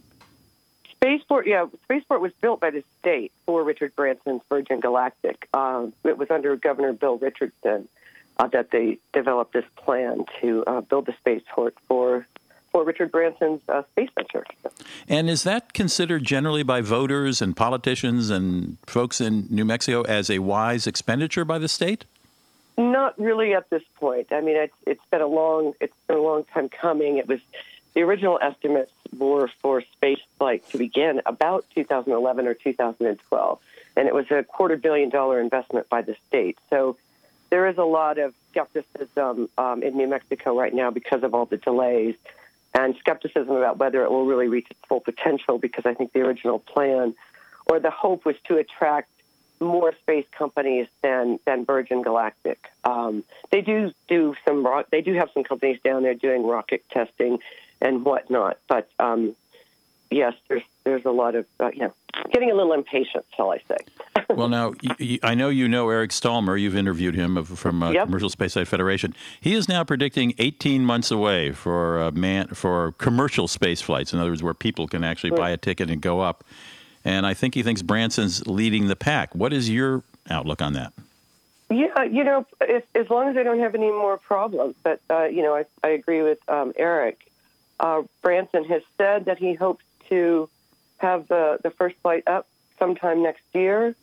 [0.89, 5.47] Spaceport, yeah, Spaceport was built by the state for Richard Branson's Virgin Galactic.
[5.53, 7.87] Um, it was under Governor Bill Richardson
[8.37, 12.25] uh, that they developed this plan to uh, build the spaceport for
[12.71, 14.43] for Richard Branson's uh, space venture.
[15.07, 20.31] And is that considered generally by voters and politicians and folks in New Mexico as
[20.31, 22.05] a wise expenditure by the state?
[22.77, 24.27] Not really at this point.
[24.31, 27.17] I mean, it's it's been a long it's been a long time coming.
[27.17, 27.39] It was
[27.93, 33.59] the original estimates were for space flight to begin about 2011 or 2012,
[33.95, 36.57] and it was a quarter billion dollar investment by the state.
[36.71, 36.97] So
[37.51, 41.45] there is a lot of skepticism um, in New Mexico right now because of all
[41.45, 42.15] the delays
[42.73, 45.59] and skepticism about whether it will really reach its full potential.
[45.59, 47.13] Because I think the original plan
[47.67, 49.09] or the hope was to attract
[49.59, 52.69] more space companies than than Virgin Galactic.
[52.83, 54.87] Um, they do do some rock.
[54.91, 57.39] They do have some companies down there doing rocket testing
[57.81, 58.57] and whatnot.
[58.67, 59.35] But um,
[60.09, 61.93] yes, there's there's a lot of uh, you know
[62.31, 63.77] getting a little impatient, shall I say?
[64.29, 64.73] well, now
[65.21, 66.59] I know you know Eric Stallmer.
[66.59, 68.05] You've interviewed him from uh, yep.
[68.05, 69.15] Commercial Spaceflight Federation.
[69.41, 74.13] He is now predicting 18 months away for uh, man for commercial space flights.
[74.13, 76.43] In other words, where people can actually buy a ticket and go up
[77.05, 79.35] and I think he thinks Branson's leading the pack.
[79.35, 80.93] What is your outlook on that?
[81.69, 84.75] Yeah, you know, if, as long as I don't have any more problems.
[84.83, 87.27] But, uh, you know, I, I agree with um, Eric.
[87.79, 90.49] Uh, Branson has said that he hopes to
[90.97, 93.95] have the, the first flight up sometime next year.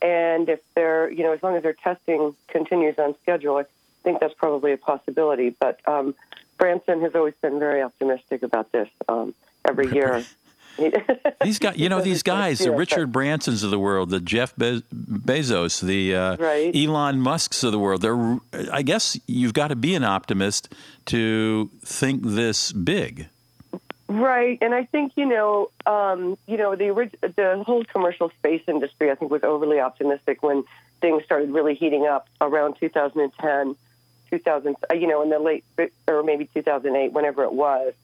[0.00, 3.64] And if they're, you know, as long as their testing continues on schedule, I
[4.02, 5.50] think that's probably a possibility.
[5.50, 6.14] But um,
[6.58, 10.24] Branson has always been very optimistic about this um, every year.
[11.42, 14.82] these guys, you know, these guys, the Richard Bransons of the world, the Jeff Be-
[14.92, 16.74] Bezos, the uh, right.
[16.74, 18.02] Elon Musk's of the world.
[18.02, 18.38] They're,
[18.72, 20.72] I guess, you've got to be an optimist
[21.06, 23.28] to think this big.
[24.08, 29.10] Right, and I think you know, um, you know, the the whole commercial space industry,
[29.10, 30.64] I think, was overly optimistic when
[31.00, 33.74] things started really heating up around 2010,
[34.30, 35.64] 2000, you know, in the late
[36.06, 37.94] or maybe 2008, whenever it was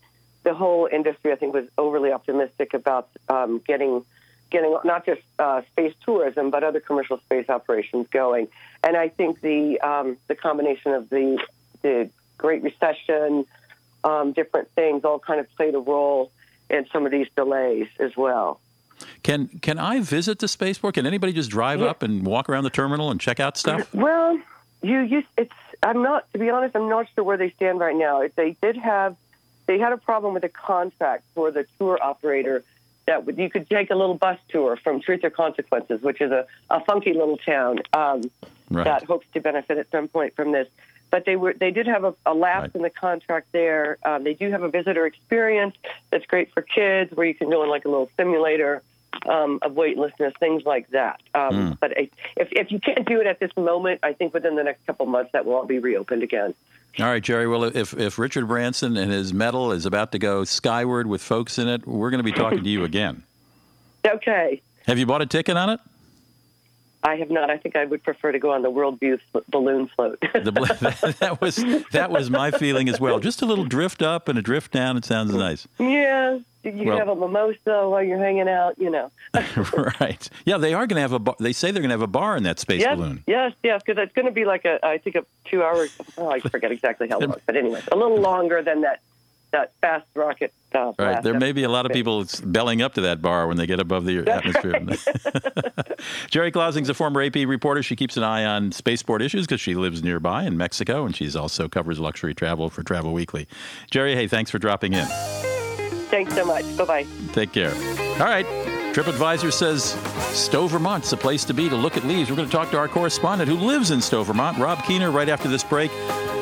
[0.49, 4.03] the whole industry, I think, was overly optimistic about um, getting
[4.51, 8.49] getting not just uh, space tourism but other commercial space operations going.
[8.83, 11.39] And I think the um, the combination of the
[11.83, 12.09] the
[12.39, 13.45] Great Recession,
[14.05, 16.33] um, different things, all kind of played a role
[16.71, 18.59] in some of these delays as well.
[19.23, 20.95] Can can I visit the spaceport?
[20.95, 21.89] Can anybody just drive yeah.
[21.89, 23.95] up and walk around the terminal and check out stuff?
[23.95, 24.41] Well,
[24.81, 26.75] you, you it's I'm not to be honest.
[26.75, 28.27] I'm not sure where they stand right now.
[28.35, 29.15] They did have
[29.69, 32.65] they had a problem with a contract for the tour operator
[33.07, 36.47] that you could take a little bus tour from Truth or Consequences, which is a,
[36.69, 38.23] a funky little town um,
[38.71, 38.85] right.
[38.85, 40.67] that hopes to benefit at some point from this.
[41.11, 42.75] But they were they did have a, a lapse right.
[42.77, 43.99] in the contract there.
[44.05, 45.75] Um, they do have a visitor experience
[46.11, 48.83] that's great for kids, where you can go in like a little simulator
[49.27, 51.21] um, of weightlessness, things like that.
[51.35, 51.79] Um, mm.
[51.81, 54.87] But if if you can't do it at this moment, I think within the next
[54.87, 56.55] couple months that will all be reopened again.
[56.99, 57.49] All right, Jeri.
[57.49, 61.59] Well, if, if Richard Branson and his medal is about to go skyward with folks
[61.59, 63.23] in it, we're going to be talking to you again.
[64.07, 64.63] Okay.
[64.87, 65.81] Have you bought a ticket on it?
[67.03, 67.51] I have not.
[67.51, 70.19] I think I would prefer to go on the Worldview balloon float.
[70.33, 71.57] the, that, was
[71.93, 73.21] that was my feeling as well.
[73.21, 74.97] Just a little drift up and a drift down.
[74.97, 75.69] It sounds nice.
[75.79, 76.39] Yeah,
[76.77, 78.79] you well, have a mimosa while you're hanging out.
[78.79, 79.11] You know.
[80.01, 80.29] right.
[80.45, 81.19] Yeah, they are going to have a.
[81.19, 81.37] Bar.
[81.39, 83.25] They say they're going to have a bar in that space yes, balloon.
[83.27, 84.85] Yes, yes, because it's going to be like a.
[84.85, 85.97] I think a two hours.
[86.17, 89.01] Oh, I forget exactly how long, but anyway, a little longer than that
[89.51, 91.23] that fast rocket uh, Right.
[91.23, 93.81] There may be a lot of people belling up to that bar when they get
[93.81, 94.73] above the atmosphere.
[96.29, 97.83] Jeri Clausing's a former AP reporter.
[97.83, 101.35] She keeps an eye on spaceport issues because she lives nearby in Mexico, and she's
[101.35, 103.49] also covers luxury travel for Travel Weekly.
[103.91, 105.07] Jeri, hey, thanks for dropping in.
[106.09, 106.65] Thanks so much.
[106.77, 107.07] Bye bye.
[107.33, 107.73] Take care.
[107.73, 108.47] All right.
[108.95, 109.93] TripAdvisor says
[110.37, 112.31] Stowe, Vermont's the place to be to look at leaves.
[112.31, 115.29] We're going to talk to our correspondent who lives in Stowe, Vermont, Rob Keener, right
[115.29, 115.91] after this break.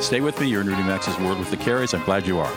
[0.00, 0.46] Stay with me.
[0.46, 1.92] You're in Rudy Maxa's World with the Careys.
[1.92, 2.52] I'm glad you are.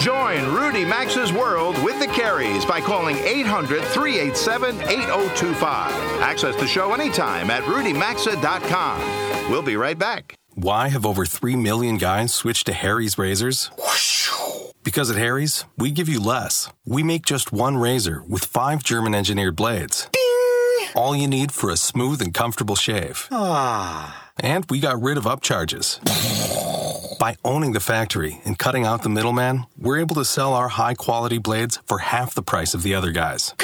[0.00, 5.92] Join Rudy Maxa's World with the Careys by calling 800 387 8025.
[6.22, 9.50] Access the show anytime at rudymaxa.com.
[9.50, 10.34] We'll be right back.
[10.54, 13.70] Why have over 3 million guys switched to Harry's razors?
[14.84, 16.68] Because at Harry's, we give you less.
[16.84, 20.08] We make just one razor with five German engineered blades.
[20.94, 23.28] All you need for a smooth and comfortable shave.
[23.30, 24.30] Ah.
[24.40, 26.00] And we got rid of upcharges.
[27.18, 30.94] By owning the factory and cutting out the middleman, we're able to sell our high
[30.94, 33.54] quality blades for half the price of the other guys.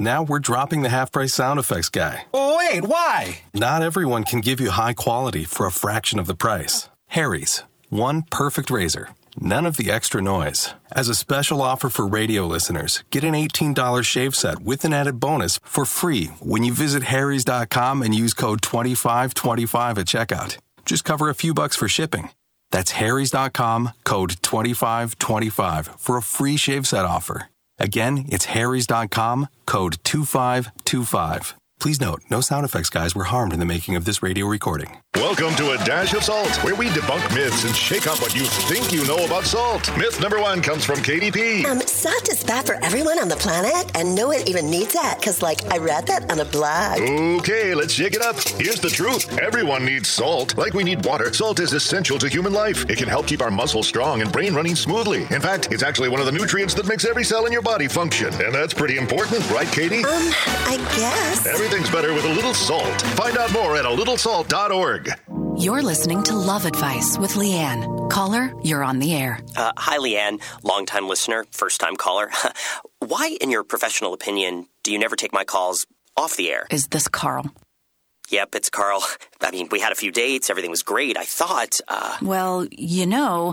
[0.00, 2.26] Now we're dropping the half price sound effects guy.
[2.32, 3.40] Oh wait, why?
[3.52, 6.88] Not everyone can give you high quality for a fraction of the price.
[7.08, 9.08] Harry's, one perfect razor.
[9.40, 10.72] None of the extra noise.
[10.92, 15.18] As a special offer for radio listeners, get an $18 shave set with an added
[15.18, 20.58] bonus for free when you visit harrys.com and use code 2525 at checkout.
[20.84, 22.30] Just cover a few bucks for shipping.
[22.70, 27.48] That's harrys.com, code 2525 for a free shave set offer.
[27.78, 31.54] Again, it's harrys.com, code 2525.
[31.80, 35.00] Please note, no sound effects guys were harmed in the making of this radio recording.
[35.14, 38.42] Welcome to A Dash of Salt, where we debunk myths and shake up what you
[38.42, 39.96] think you know about salt.
[39.96, 41.64] Myth number one comes from KDP.
[41.64, 45.18] Um, salt is bad for everyone on the planet, and no one even needs that,
[45.20, 47.00] because, like, I read that on a blog.
[47.40, 48.40] Okay, let's shake it up.
[48.40, 50.56] Here's the truth everyone needs salt.
[50.58, 52.88] Like we need water, salt is essential to human life.
[52.90, 55.22] It can help keep our muscles strong and brain running smoothly.
[55.30, 57.86] In fact, it's actually one of the nutrients that makes every cell in your body
[57.86, 58.34] function.
[58.34, 60.04] And that's pretty important, right, Katie?
[60.04, 60.32] Um,
[60.66, 61.67] I guess.
[61.68, 63.02] Everything's better with a little salt.
[63.14, 65.10] Find out more at a little littlesalt.org.
[65.62, 68.08] You're listening to Love Advice with Leanne.
[68.08, 69.40] Caller, you're on the air.
[69.54, 72.30] Uh, hi, Leanne, longtime listener, first time caller.
[73.00, 75.84] Why, in your professional opinion, do you never take my calls
[76.16, 76.66] off the air?
[76.70, 77.52] Is this Carl?
[78.30, 79.04] Yep, it's Carl.
[79.42, 81.18] I mean, we had a few dates, everything was great.
[81.18, 82.16] I thought, uh.
[82.22, 83.52] Well, you know,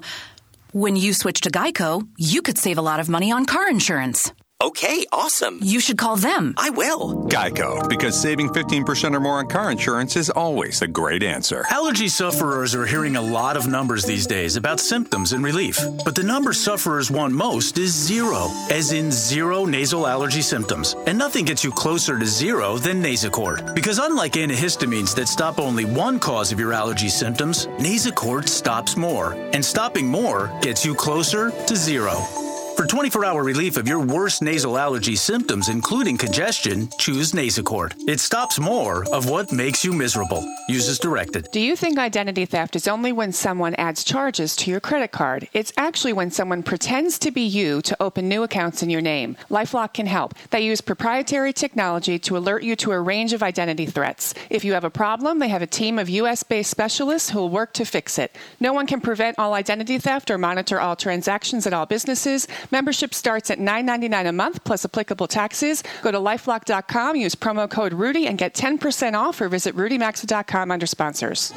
[0.72, 4.32] when you switch to Geico, you could save a lot of money on car insurance.
[4.64, 5.60] Okay, awesome.
[5.62, 6.54] You should call them.
[6.58, 7.26] I will.
[7.28, 11.66] Geico, because saving 15% or more on car insurance is always a great answer.
[11.70, 15.78] Allergy sufferers are hearing a lot of numbers these days about symptoms and relief.
[16.06, 20.96] But the number sufferers want most is zero, as in zero nasal allergy symptoms.
[21.06, 23.76] And nothing gets you closer to zero than Nasacort.
[23.76, 29.34] Because unlike antihistamines that stop only one cause of your allergy symptoms, Nasacort stops more.
[29.52, 32.26] And stopping more gets you closer to zero.
[32.76, 37.94] For 24 hour relief of your worst nasal allergy symptoms, including congestion, choose Nasacort.
[38.06, 40.44] It stops more of what makes you miserable.
[40.68, 41.48] Use as directed.
[41.54, 45.48] Do you think identity theft is only when someone adds charges to your credit card?
[45.54, 49.38] It's actually when someone pretends to be you to open new accounts in your name.
[49.50, 50.34] Lifelock can help.
[50.50, 54.34] They use proprietary technology to alert you to a range of identity threats.
[54.50, 57.50] If you have a problem, they have a team of US based specialists who will
[57.50, 58.36] work to fix it.
[58.60, 62.50] No one can prevent all identity theft or monitor all transactions at all businesses.
[62.72, 65.84] Membership starts at $9.99 a month plus applicable taxes.
[66.02, 70.86] Go to lifelock.com, use promo code Rudy, and get 10% off or visit rudymaxa.com under
[70.86, 71.54] sponsors.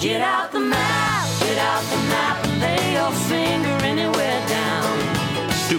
[0.00, 0.43] Get out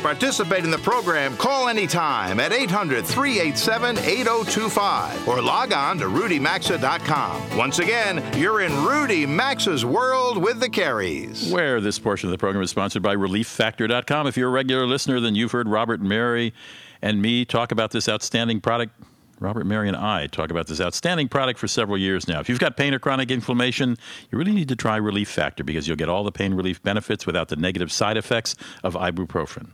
[0.05, 7.57] participate in the program, call anytime at 800 387 8025 or log on to rudymaxa.com.
[7.57, 11.51] Once again, you're in Rudy Maxa's world with the Careys.
[11.51, 14.27] Where this portion of the program is sponsored by ReliefFactor.com.
[14.27, 16.53] If you're a regular listener, then you've heard Robert Mary
[17.01, 18.93] and me talk about this outstanding product.
[19.39, 22.39] Robert, Mary, and I talk about this outstanding product for several years now.
[22.39, 23.97] If you've got pain or chronic inflammation,
[24.31, 27.25] you really need to try Relief Factor because you'll get all the pain relief benefits
[27.25, 29.71] without the negative side effects of ibuprofen.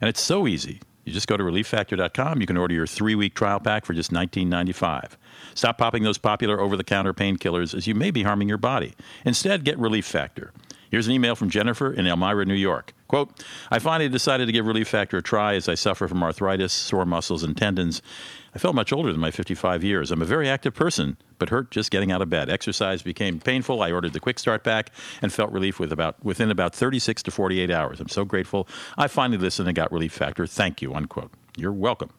[0.00, 0.80] And it's so easy.
[1.04, 2.40] You just go to relieffactor.com.
[2.40, 5.16] You can order your three week trial pack for just $19.95.
[5.54, 8.94] Stop popping those popular over the counter painkillers as you may be harming your body.
[9.24, 10.52] Instead, get Relief Factor.
[10.90, 12.92] Here's an email from Jennifer in Elmira, New York.
[13.08, 16.72] Quote, I finally decided to give Relief Factor a try as I suffer from arthritis,
[16.72, 18.02] sore muscles, and tendons.
[18.54, 20.10] I felt much older than my 55 years.
[20.10, 22.50] I'm a very active person, but hurt just getting out of bed.
[22.50, 23.82] Exercise became painful.
[23.82, 24.90] I ordered the Quick Start Pack
[25.22, 27.98] and felt relief with about, within about 36 to 48 hours.
[27.98, 28.68] I'm so grateful.
[28.98, 30.46] I finally listened and got Relief Factor.
[30.46, 31.32] Thank you, unquote.
[31.56, 32.10] You're welcome.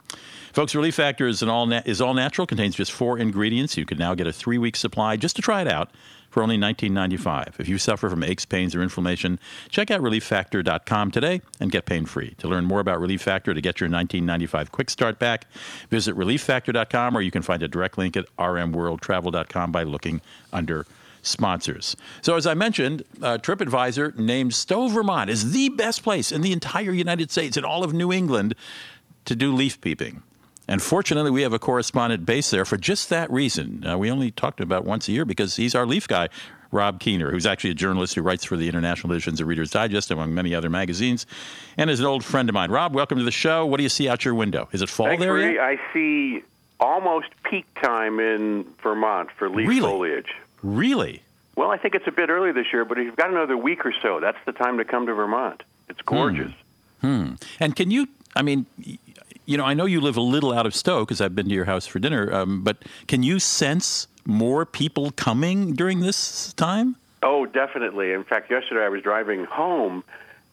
[0.52, 3.76] Folks, Relief Factor is, all na- is all natural, contains just four ingredients.
[3.76, 5.90] You can now get a three week supply just to try it out
[6.34, 7.60] for only $19.95.
[7.60, 12.06] If you suffer from aches, pains, or inflammation, check out relieffactor.com today and get pain
[12.06, 12.34] free.
[12.38, 15.46] To learn more about Relief Factor to get your $19.95 quick start back,
[15.90, 20.20] visit relieffactor.com or you can find a direct link at rmworldtravel.com by looking
[20.52, 20.86] under
[21.22, 21.94] sponsors.
[22.20, 26.52] So, as I mentioned, uh, TripAdvisor named Stowe, Vermont as the best place in the
[26.52, 28.56] entire United States and all of New England
[29.26, 30.24] to do leaf peeping.
[30.66, 33.86] And fortunately, we have a correspondent based there for just that reason.
[33.86, 36.28] Uh, we only talked about once a year because he's our leaf guy,
[36.70, 40.10] Rob Kiener, who's actually a journalist who writes for the international editions of Reader's Digest,
[40.10, 41.26] among many other magazines,
[41.76, 42.70] and is an old friend of mine.
[42.70, 43.66] Rob, welcome to the show.
[43.66, 44.68] What do you see out your window?
[44.72, 45.60] Is it fall Thanks, there yet?
[45.60, 46.42] I see
[46.80, 49.80] almost peak time in Vermont for leaf Really?
[49.80, 50.34] foliage.
[50.62, 51.22] Really?
[51.56, 53.86] Well, I think it's a bit early this year, but if you've got another week
[53.86, 55.62] or so, that's the time to come to Vermont.
[55.88, 56.52] It's gorgeous.
[57.00, 57.34] Hmm.
[57.60, 58.66] And can you, I mean,
[59.46, 61.54] you know, I know you live a little out of Stowe because I've been to
[61.54, 66.96] your house for dinner, um, but can you sense more people coming during this time?
[67.22, 68.12] Oh, definitely.
[68.12, 70.04] In fact, yesterday I was driving home,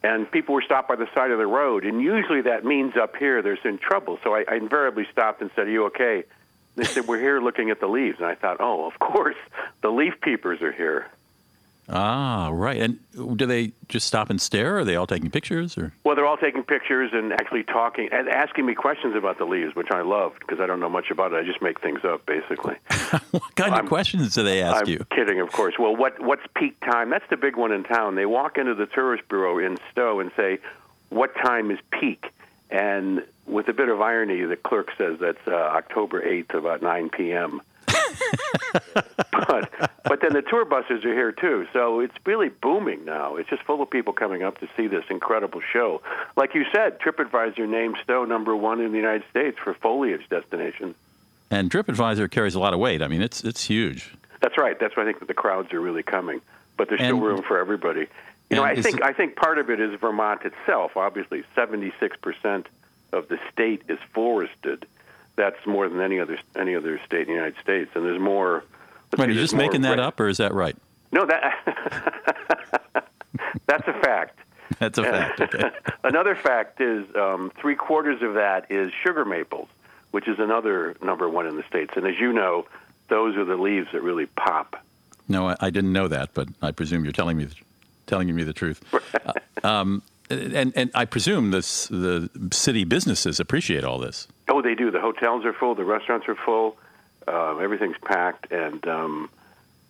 [0.04, 3.16] and people were stopped by the side of the road, and usually that means up
[3.16, 4.20] here there's in trouble.
[4.24, 6.24] So I, I invariably stopped and said, "Are you okay?"
[6.76, 9.36] They said, "We're here looking at the leaves," and I thought, "Oh, of course,
[9.82, 11.08] the leaf peepers are here."
[11.90, 12.78] Ah, right.
[12.82, 13.00] And
[13.38, 14.76] do they just stop and stare?
[14.76, 15.78] Or are they all taking pictures?
[15.78, 19.46] Or Well, they're all taking pictures and actually talking and asking me questions about the
[19.46, 21.38] leaves, which I love because I don't know much about it.
[21.38, 22.76] I just make things up, basically.
[23.32, 25.06] what kind of questions do they ask I'm you?
[25.12, 25.76] kidding, of course.
[25.78, 27.10] Well, what what's peak time?
[27.10, 28.16] That's the big one in town.
[28.16, 30.60] They walk into the tourist bureau in Stowe and say,
[31.10, 32.26] "What time is peak?"
[32.70, 37.10] And with a bit of irony, the clerk says that's uh, October eighth, about nine
[37.10, 37.62] p.m.
[39.48, 39.70] but
[40.06, 43.36] but then the tour buses are here too, so it's really booming now.
[43.36, 46.02] It's just full of people coming up to see this incredible show.
[46.36, 50.96] Like you said, TripAdvisor named Stowe number one in the United States for foliage destinations.
[51.50, 53.02] And TripAdvisor carries a lot of weight.
[53.02, 54.12] I mean, it's it's huge.
[54.42, 54.80] That's right.
[54.80, 56.42] That's why I think that the crowds are really coming.
[56.78, 58.08] But there's still And- room for everybody.
[58.50, 60.98] You know, I think it- I think part of it is Vermont itself.
[60.98, 62.68] Obviously, 76 percent
[63.14, 64.86] of the state is forested.
[65.42, 67.90] That's more than any other any other state in the United States.
[67.96, 68.64] And there's more.
[69.18, 70.78] Wait, are you just making that ra- up, or is that right?
[71.12, 71.42] No, that
[73.66, 74.38] that's a fact.
[74.78, 75.42] That's a fact.
[75.56, 75.72] Okay.
[76.04, 79.68] Another fact is um, three quarters of that is sugar maples,
[80.12, 81.94] which is another number one in the states.
[81.96, 82.68] And as you know,
[83.10, 84.76] those are the leaves that really pop.
[85.28, 87.56] No, I, I didn't know that, but I presume you're telling me the,
[88.06, 88.84] telling me the truth.
[89.64, 94.28] Uh, um, and and I presume this the city businesses appreciate all this.
[94.48, 94.92] Oh, they do.
[94.92, 95.76] The hotels are full.
[95.76, 96.78] The restaurants are full.
[97.28, 99.30] Uh, everything's packed, and um,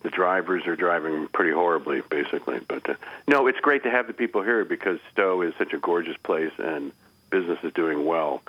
[0.04, 2.60] the drivers are driving pretty horribly, basically.
[2.68, 2.96] But uh,
[3.28, 6.52] no, it's great to have the people here because Stowe is such a gorgeous place,
[6.58, 6.92] and
[7.30, 8.42] business is doing well.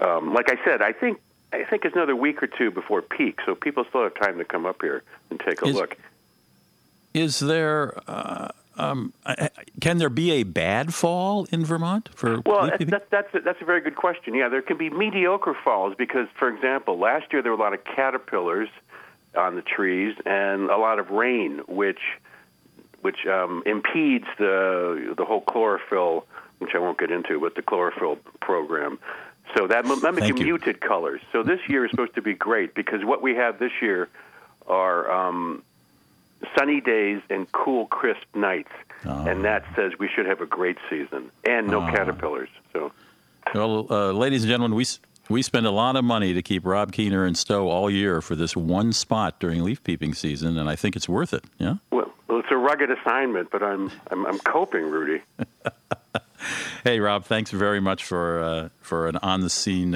[0.00, 1.20] Um, like I said, I think
[1.52, 4.44] I think it's another week or two before peak, so people still have time to
[4.44, 5.96] come up here and take a Is- look.
[7.14, 8.00] Is there?
[8.08, 8.48] Uh,
[8.78, 9.12] um,
[9.80, 13.64] can there be a bad fall in Vermont for Well, that's, that's, a, that's a
[13.64, 14.34] very good question.
[14.34, 17.74] Yeah, there can be mediocre falls because, for example, last year there were a lot
[17.74, 18.68] of caterpillars
[19.36, 22.00] on the trees and a lot of rain, which
[23.00, 26.26] which um, impedes the the whole chlorophyll,
[26.58, 28.98] which I won't get into, but the chlorophyll program.
[29.56, 31.20] So that that Thank muted colors.
[31.32, 34.08] So this year is supposed to be great because what we have this year
[34.66, 35.62] are um,
[36.56, 38.70] sunny days and cool, crisp nights,
[39.04, 41.90] and that says we should have a great season and no Ah.
[41.90, 42.48] caterpillars.
[42.72, 42.92] So.
[43.54, 44.84] Well, uh, ladies and gentlemen, we
[45.28, 48.34] we spend a lot of money to keep Rob Kiener and Stowe all year for
[48.36, 51.44] this one spot during leaf peeping season, and I think it's worth it.
[51.58, 51.76] Yeah.
[51.90, 55.22] Well, well, it's a rugged assignment, but I'm I'm, I'm coping, Rudy.
[56.82, 59.94] Hey, Rob, thanks very much for uh, for an on the scene.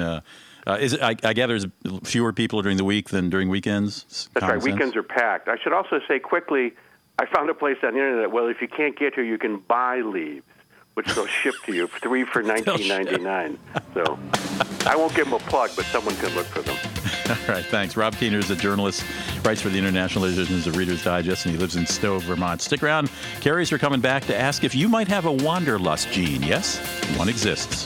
[0.67, 4.27] Uh, is it, I, I gather there's fewer people during the week than during weekends.
[4.33, 4.61] That's right.
[4.61, 4.65] sense?
[4.65, 5.47] Weekends are packed.
[5.47, 6.73] I should also say quickly,
[7.19, 8.31] I found a place on the internet.
[8.31, 10.45] Well, if you can't get here, you can buy leaves,
[10.95, 13.57] which they'll ship to you, three for nineteen ninety nine.
[13.93, 14.19] So
[14.85, 16.75] I won't give them a plug, but someone can look for them.
[17.29, 17.95] All right, thanks.
[17.95, 19.05] Rob Kiener is a journalist,
[19.43, 22.61] writes for the international editions of Reader's Digest, and he lives in Stowe, Vermont.
[22.61, 23.09] Stick around.
[23.39, 26.43] Careys are coming back to ask if you might have a wanderlust gene.
[26.43, 26.77] Yes,
[27.17, 27.85] one exists.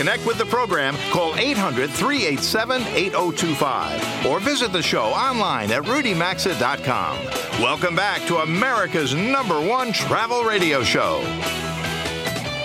[0.00, 7.18] Connect with the program, call 800 387 8025 or visit the show online at rudymaxa.com.
[7.60, 11.20] Welcome back to America's number one travel radio show.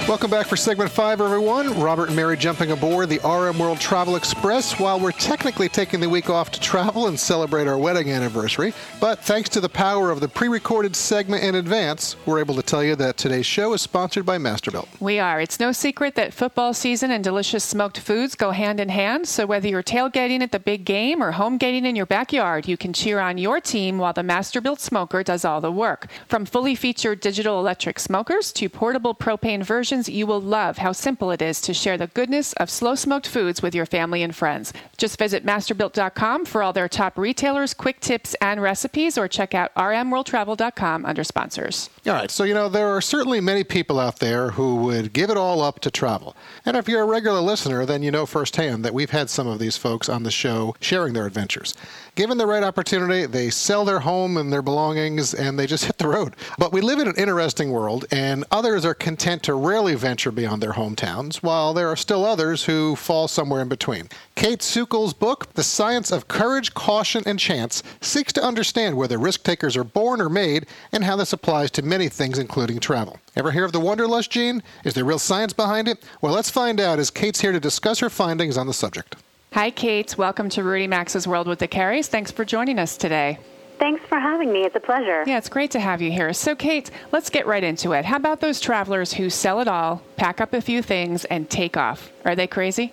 [0.08, 1.80] Welcome back for segment five, everyone.
[1.80, 6.08] Robert and Mary jumping aboard the RM World Travel Express while we're technically taking the
[6.08, 8.72] week off to travel and celebrate our wedding anniversary.
[9.01, 12.62] But thanks to the power of the pre recorded segment in advance, we're able to
[12.62, 14.88] tell you that today's show is sponsored by Masterbuilt.
[14.99, 15.41] We are.
[15.41, 19.28] It's no secret that football season and delicious smoked foods go hand in hand.
[19.28, 22.78] So whether you're tailgating at the big game or home gating in your backyard, you
[22.78, 26.10] can cheer on your team while the Masterbuilt smoker does all the work.
[26.28, 31.32] From fully featured digital electric smokers to portable propane versions, you will love how simple
[31.32, 34.74] it is to share the goodness of slow smoked foods with your family and friends.
[34.98, 39.74] Just visit masterbuilt.com for all their top retailers, quick tips, and recipes, or check out
[39.76, 41.89] rmworldtravel.com under sponsors.
[42.06, 45.30] All right, so you know, there are certainly many people out there who would give
[45.30, 46.36] it all up to travel.
[46.66, 49.60] And if you're a regular listener, then you know firsthand that we've had some of
[49.60, 51.74] these folks on the show sharing their adventures.
[52.16, 55.97] Given the right opportunity, they sell their home and their belongings and they just hit
[55.97, 56.38] the road.
[56.57, 60.63] But we live in an interesting world, and others are content to rarely venture beyond
[60.63, 64.07] their hometowns, while there are still others who fall somewhere in between.
[64.38, 69.43] Kayt Sukel's book, The Science of Courage, Caution, and Chance, seeks to understand whether risk
[69.43, 73.20] takers are born or made and how this applies to many things, including travel.
[73.36, 74.63] Ever hear of the Wanderlust gene?
[74.86, 76.01] Is there real science behind it?
[76.22, 79.18] Well, let's find out as Kayt's here to discuss her findings on the subject.
[79.56, 80.18] Hi, Kayt.
[80.18, 82.08] Welcome to Rudy Maxa's World with the Careys.
[82.08, 83.39] Thanks for joining us today.
[83.80, 84.66] Thanks for having me.
[84.66, 85.24] It's a pleasure.
[85.26, 86.34] Yeah, it's great to have you here.
[86.34, 88.03] So, Kayt, let's get right into it.
[88.03, 91.78] How about those travelers who sell it all, pack up a few things, and take
[91.78, 92.12] off?
[92.26, 92.91] Are they crazy?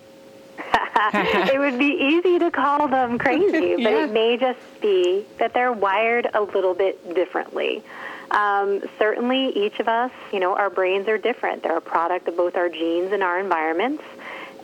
[0.57, 4.05] it would be easy to call them crazy, but Yeah.
[4.05, 7.83] it may just be that they're wired a little bit differently.
[8.31, 11.65] Um, certainly, each of us, you know, our brains are different.
[11.65, 14.05] They're a product of both our genes and our environments.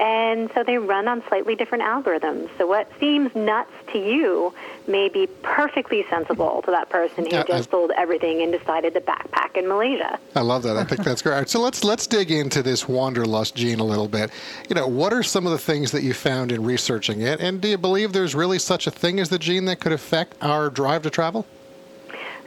[0.01, 2.49] And so they run on slightly different algorithms.
[2.57, 4.55] So what seems nuts to you
[4.87, 8.95] may be perfectly sensible to that person who Yeah, just I- sold everything and decided
[8.95, 10.19] to backpack in Malaysia.
[10.37, 10.77] I love that.
[10.77, 11.35] I think that's great.
[11.35, 14.31] Right, so let's let's dig into this wanderlust gene a little bit.
[14.69, 17.61] You know, what are some of the things that you found in researching it, and
[17.61, 20.71] do you believe there's really such a thing as the gene that could affect our
[20.71, 21.45] drive to travel?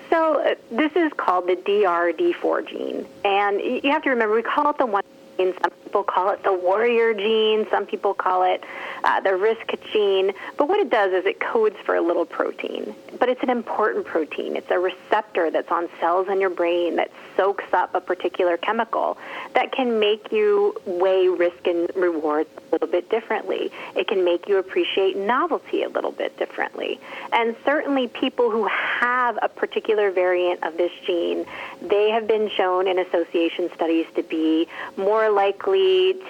[0.10, 4.70] So uh, this is called the DRD4 gene, and you have to remember we call
[4.70, 5.04] it the one
[5.38, 5.54] gene.
[5.62, 7.68] Some people call it the warrior gene.
[7.70, 8.64] Some people call it
[9.04, 10.32] uh, the risk gene.
[10.56, 12.96] But what it does is it codes for a little protein.
[13.20, 14.56] But it's an important protein.
[14.56, 19.18] It's a receptor that's on cells in your brain that soaks up a particular chemical
[19.54, 23.70] that can make you weigh risk and reward a little bit differently.
[23.94, 27.02] It can make you appreciate novelty a little bit differently.
[27.34, 31.46] And certainly people who have a particular variant of this gene,
[31.82, 35.81] they have been shown in association studies to be more likely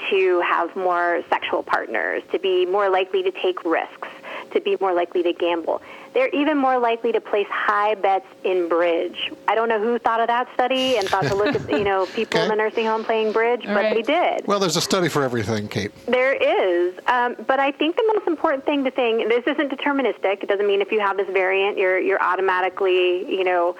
[0.09, 4.07] to have more sexual partners, to be more likely to take risks,
[4.53, 5.81] to be more likely to gamble.
[6.13, 9.31] They're even more likely to place high bets in bridge.
[9.47, 12.05] I don't know who thought of that study and thought to look at you know
[12.13, 14.45] people in the nursing home playing bridge, but they did.
[14.45, 15.91] Well, there's a study for everything, Kayt.
[16.07, 20.43] There is, um, but I think the most important thing to think this isn't deterministic.
[20.43, 23.77] It doesn't mean if you have this variant, you're you're automatically, you know,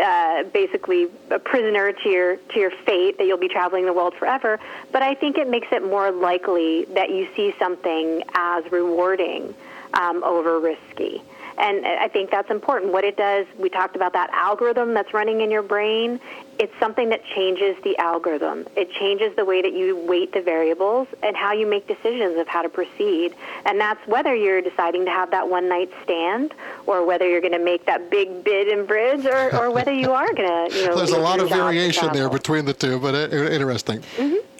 [0.00, 4.14] uh, basically a prisoner to your to your fate that you'll be traveling the world
[4.14, 4.58] forever.
[4.92, 9.54] But I think it makes it more likely that you see something as rewarding
[9.94, 11.22] um, over risky.
[11.56, 12.92] And I think that's important.
[12.92, 16.18] What it does, we talked about that algorithm that's running in your brain.
[16.58, 18.66] It's something that changes the algorithm.
[18.76, 22.46] It changes the way that you weight the variables and how you make decisions of
[22.48, 23.34] how to proceed.
[23.66, 26.54] And that's whether you're deciding to have that one night stand
[26.86, 30.12] or whether you're going to make that big bid in bridge or, or whether you
[30.12, 33.14] are going to, you know, There's a lot of variation there between the two, but
[33.14, 34.02] uh, interesting.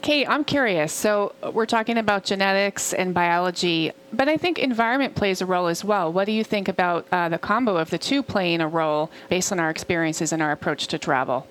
[0.04, 0.92] Kayt, I'm curious.
[0.92, 5.66] So, uh, we're talking about genetics and biology, but I think environment plays a role
[5.66, 6.12] as well.
[6.12, 9.50] What do you think about uh, the combo of the two playing a role based
[9.50, 11.46] on our experiences and our approach to travel?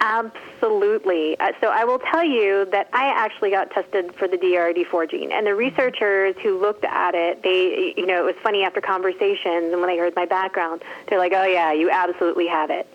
[0.00, 1.38] Absolutely.
[1.38, 5.30] Uh, so I will tell you that I actually got tested for the DRD4 gene,
[5.30, 9.72] and the researchers who looked at it, they, you know, it was funny after conversations,
[9.72, 12.86] and when they heard my background, they're like, "Oh yeah, you absolutely have it."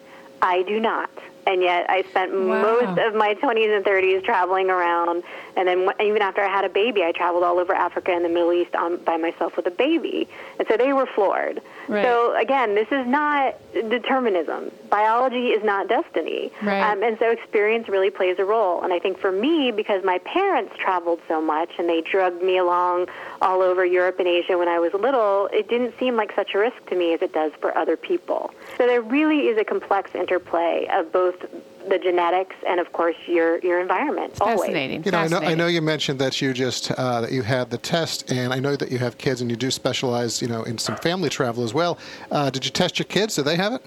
[0.42, 1.10] I do not.
[1.48, 5.24] And yet, I spent most of my 20s and 30s traveling around.
[5.56, 8.24] And then, wh- even after I had a baby, I traveled all over Africa and
[8.24, 10.28] the Middle East on, by myself with a baby.
[10.58, 11.62] And so they were floored.
[11.88, 12.04] Right.
[12.04, 14.72] So, again, this is not determinism.
[14.90, 16.52] Biology is not destiny.
[16.62, 16.82] Right.
[16.82, 18.82] Um, and so experience really plays a role.
[18.82, 22.58] And I think for me, because my parents traveled so much and they drugged me
[22.58, 23.08] along
[23.42, 26.60] all over Europe and Asia when I was little, it didn't seem like such a
[26.60, 28.52] risk to me as it does for other people.
[28.78, 31.50] So there really is a complex interplay of both both
[31.90, 34.36] the genetics and, of course, your your environment.
[34.36, 35.04] Fascinating.
[35.04, 37.70] You know, I know, I know you mentioned that you just uh, that you had
[37.70, 40.64] the test, and I know that you have kids, and you do specialize, you know,
[40.64, 41.98] in some family travel as well.
[42.32, 43.36] Uh, did you test your kids?
[43.36, 43.82] Do they have it?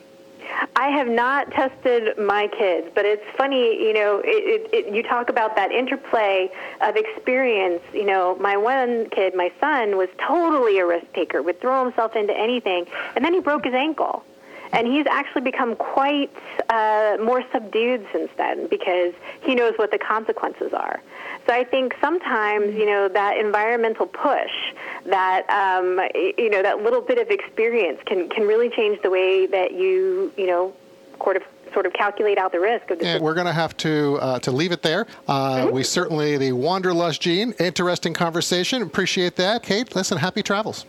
[0.76, 5.02] I have not tested my kids, but it's funny, you know, it, it, it, you
[5.02, 7.82] talk about that interplay of experience.
[7.92, 12.14] You know, my one kid, my son, was totally a risk taker, would throw himself
[12.16, 12.86] into anything,
[13.16, 14.24] and then he broke his ankle.
[14.72, 16.30] And he's actually become quite
[16.68, 21.00] uh, more subdued since then because he knows what the consequences are.
[21.46, 24.52] So I think sometimes, you know, that environmental push,
[25.06, 25.98] that um,
[26.36, 30.32] you know, that little bit of experience can can really change the way that you,
[30.36, 30.74] you know,
[31.22, 31.42] sort of
[31.72, 33.06] sort of calculate out the risk of this.
[33.08, 35.06] And we're going to have to uh, to leave it there.
[35.26, 35.74] Uh, Mm-hmm.
[35.74, 37.52] We certainly the wanderlust gene.
[37.58, 38.82] Interesting conversation.
[38.82, 39.94] Appreciate that, Kayt.
[39.94, 40.84] Listen, happy travels.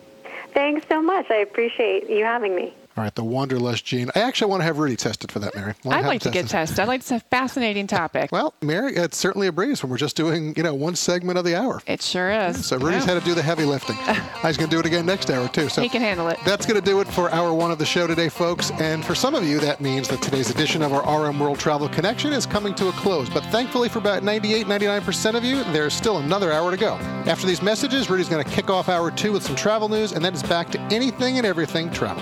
[0.54, 1.26] Thanks so much.
[1.30, 2.74] I appreciate you having me.
[3.00, 4.10] All right, the wanderlust gene.
[4.14, 5.74] I actually want to have Rudy tested for that, Mary.
[5.88, 6.82] I'd like to get tested.
[6.82, 8.30] I'd like it's a fascinating topic.
[8.30, 11.46] Well, Mary, it's certainly a breeze when we're just doing, you know, one segment of
[11.46, 11.82] the hour.
[11.88, 12.66] It sure is.
[12.66, 13.14] So Rudy's Yeah.
[13.14, 13.96] had to do the heavy lifting.
[14.42, 15.70] He's going to do it again next hour too.
[15.70, 16.40] So He can handle it.
[16.46, 18.70] That's going to do it for hour one of the show today, folks.
[18.72, 21.88] And for some of you, that means that today's edition of our RM World Travel
[21.88, 23.30] Connection is coming to a close.
[23.30, 26.96] But thankfully, for about 98, 99% of you, there's still another hour to go.
[27.28, 30.26] After these messages, Rudy's going to kick off hour two with some travel news, and
[30.26, 32.22] then it's back to anything and everything travel.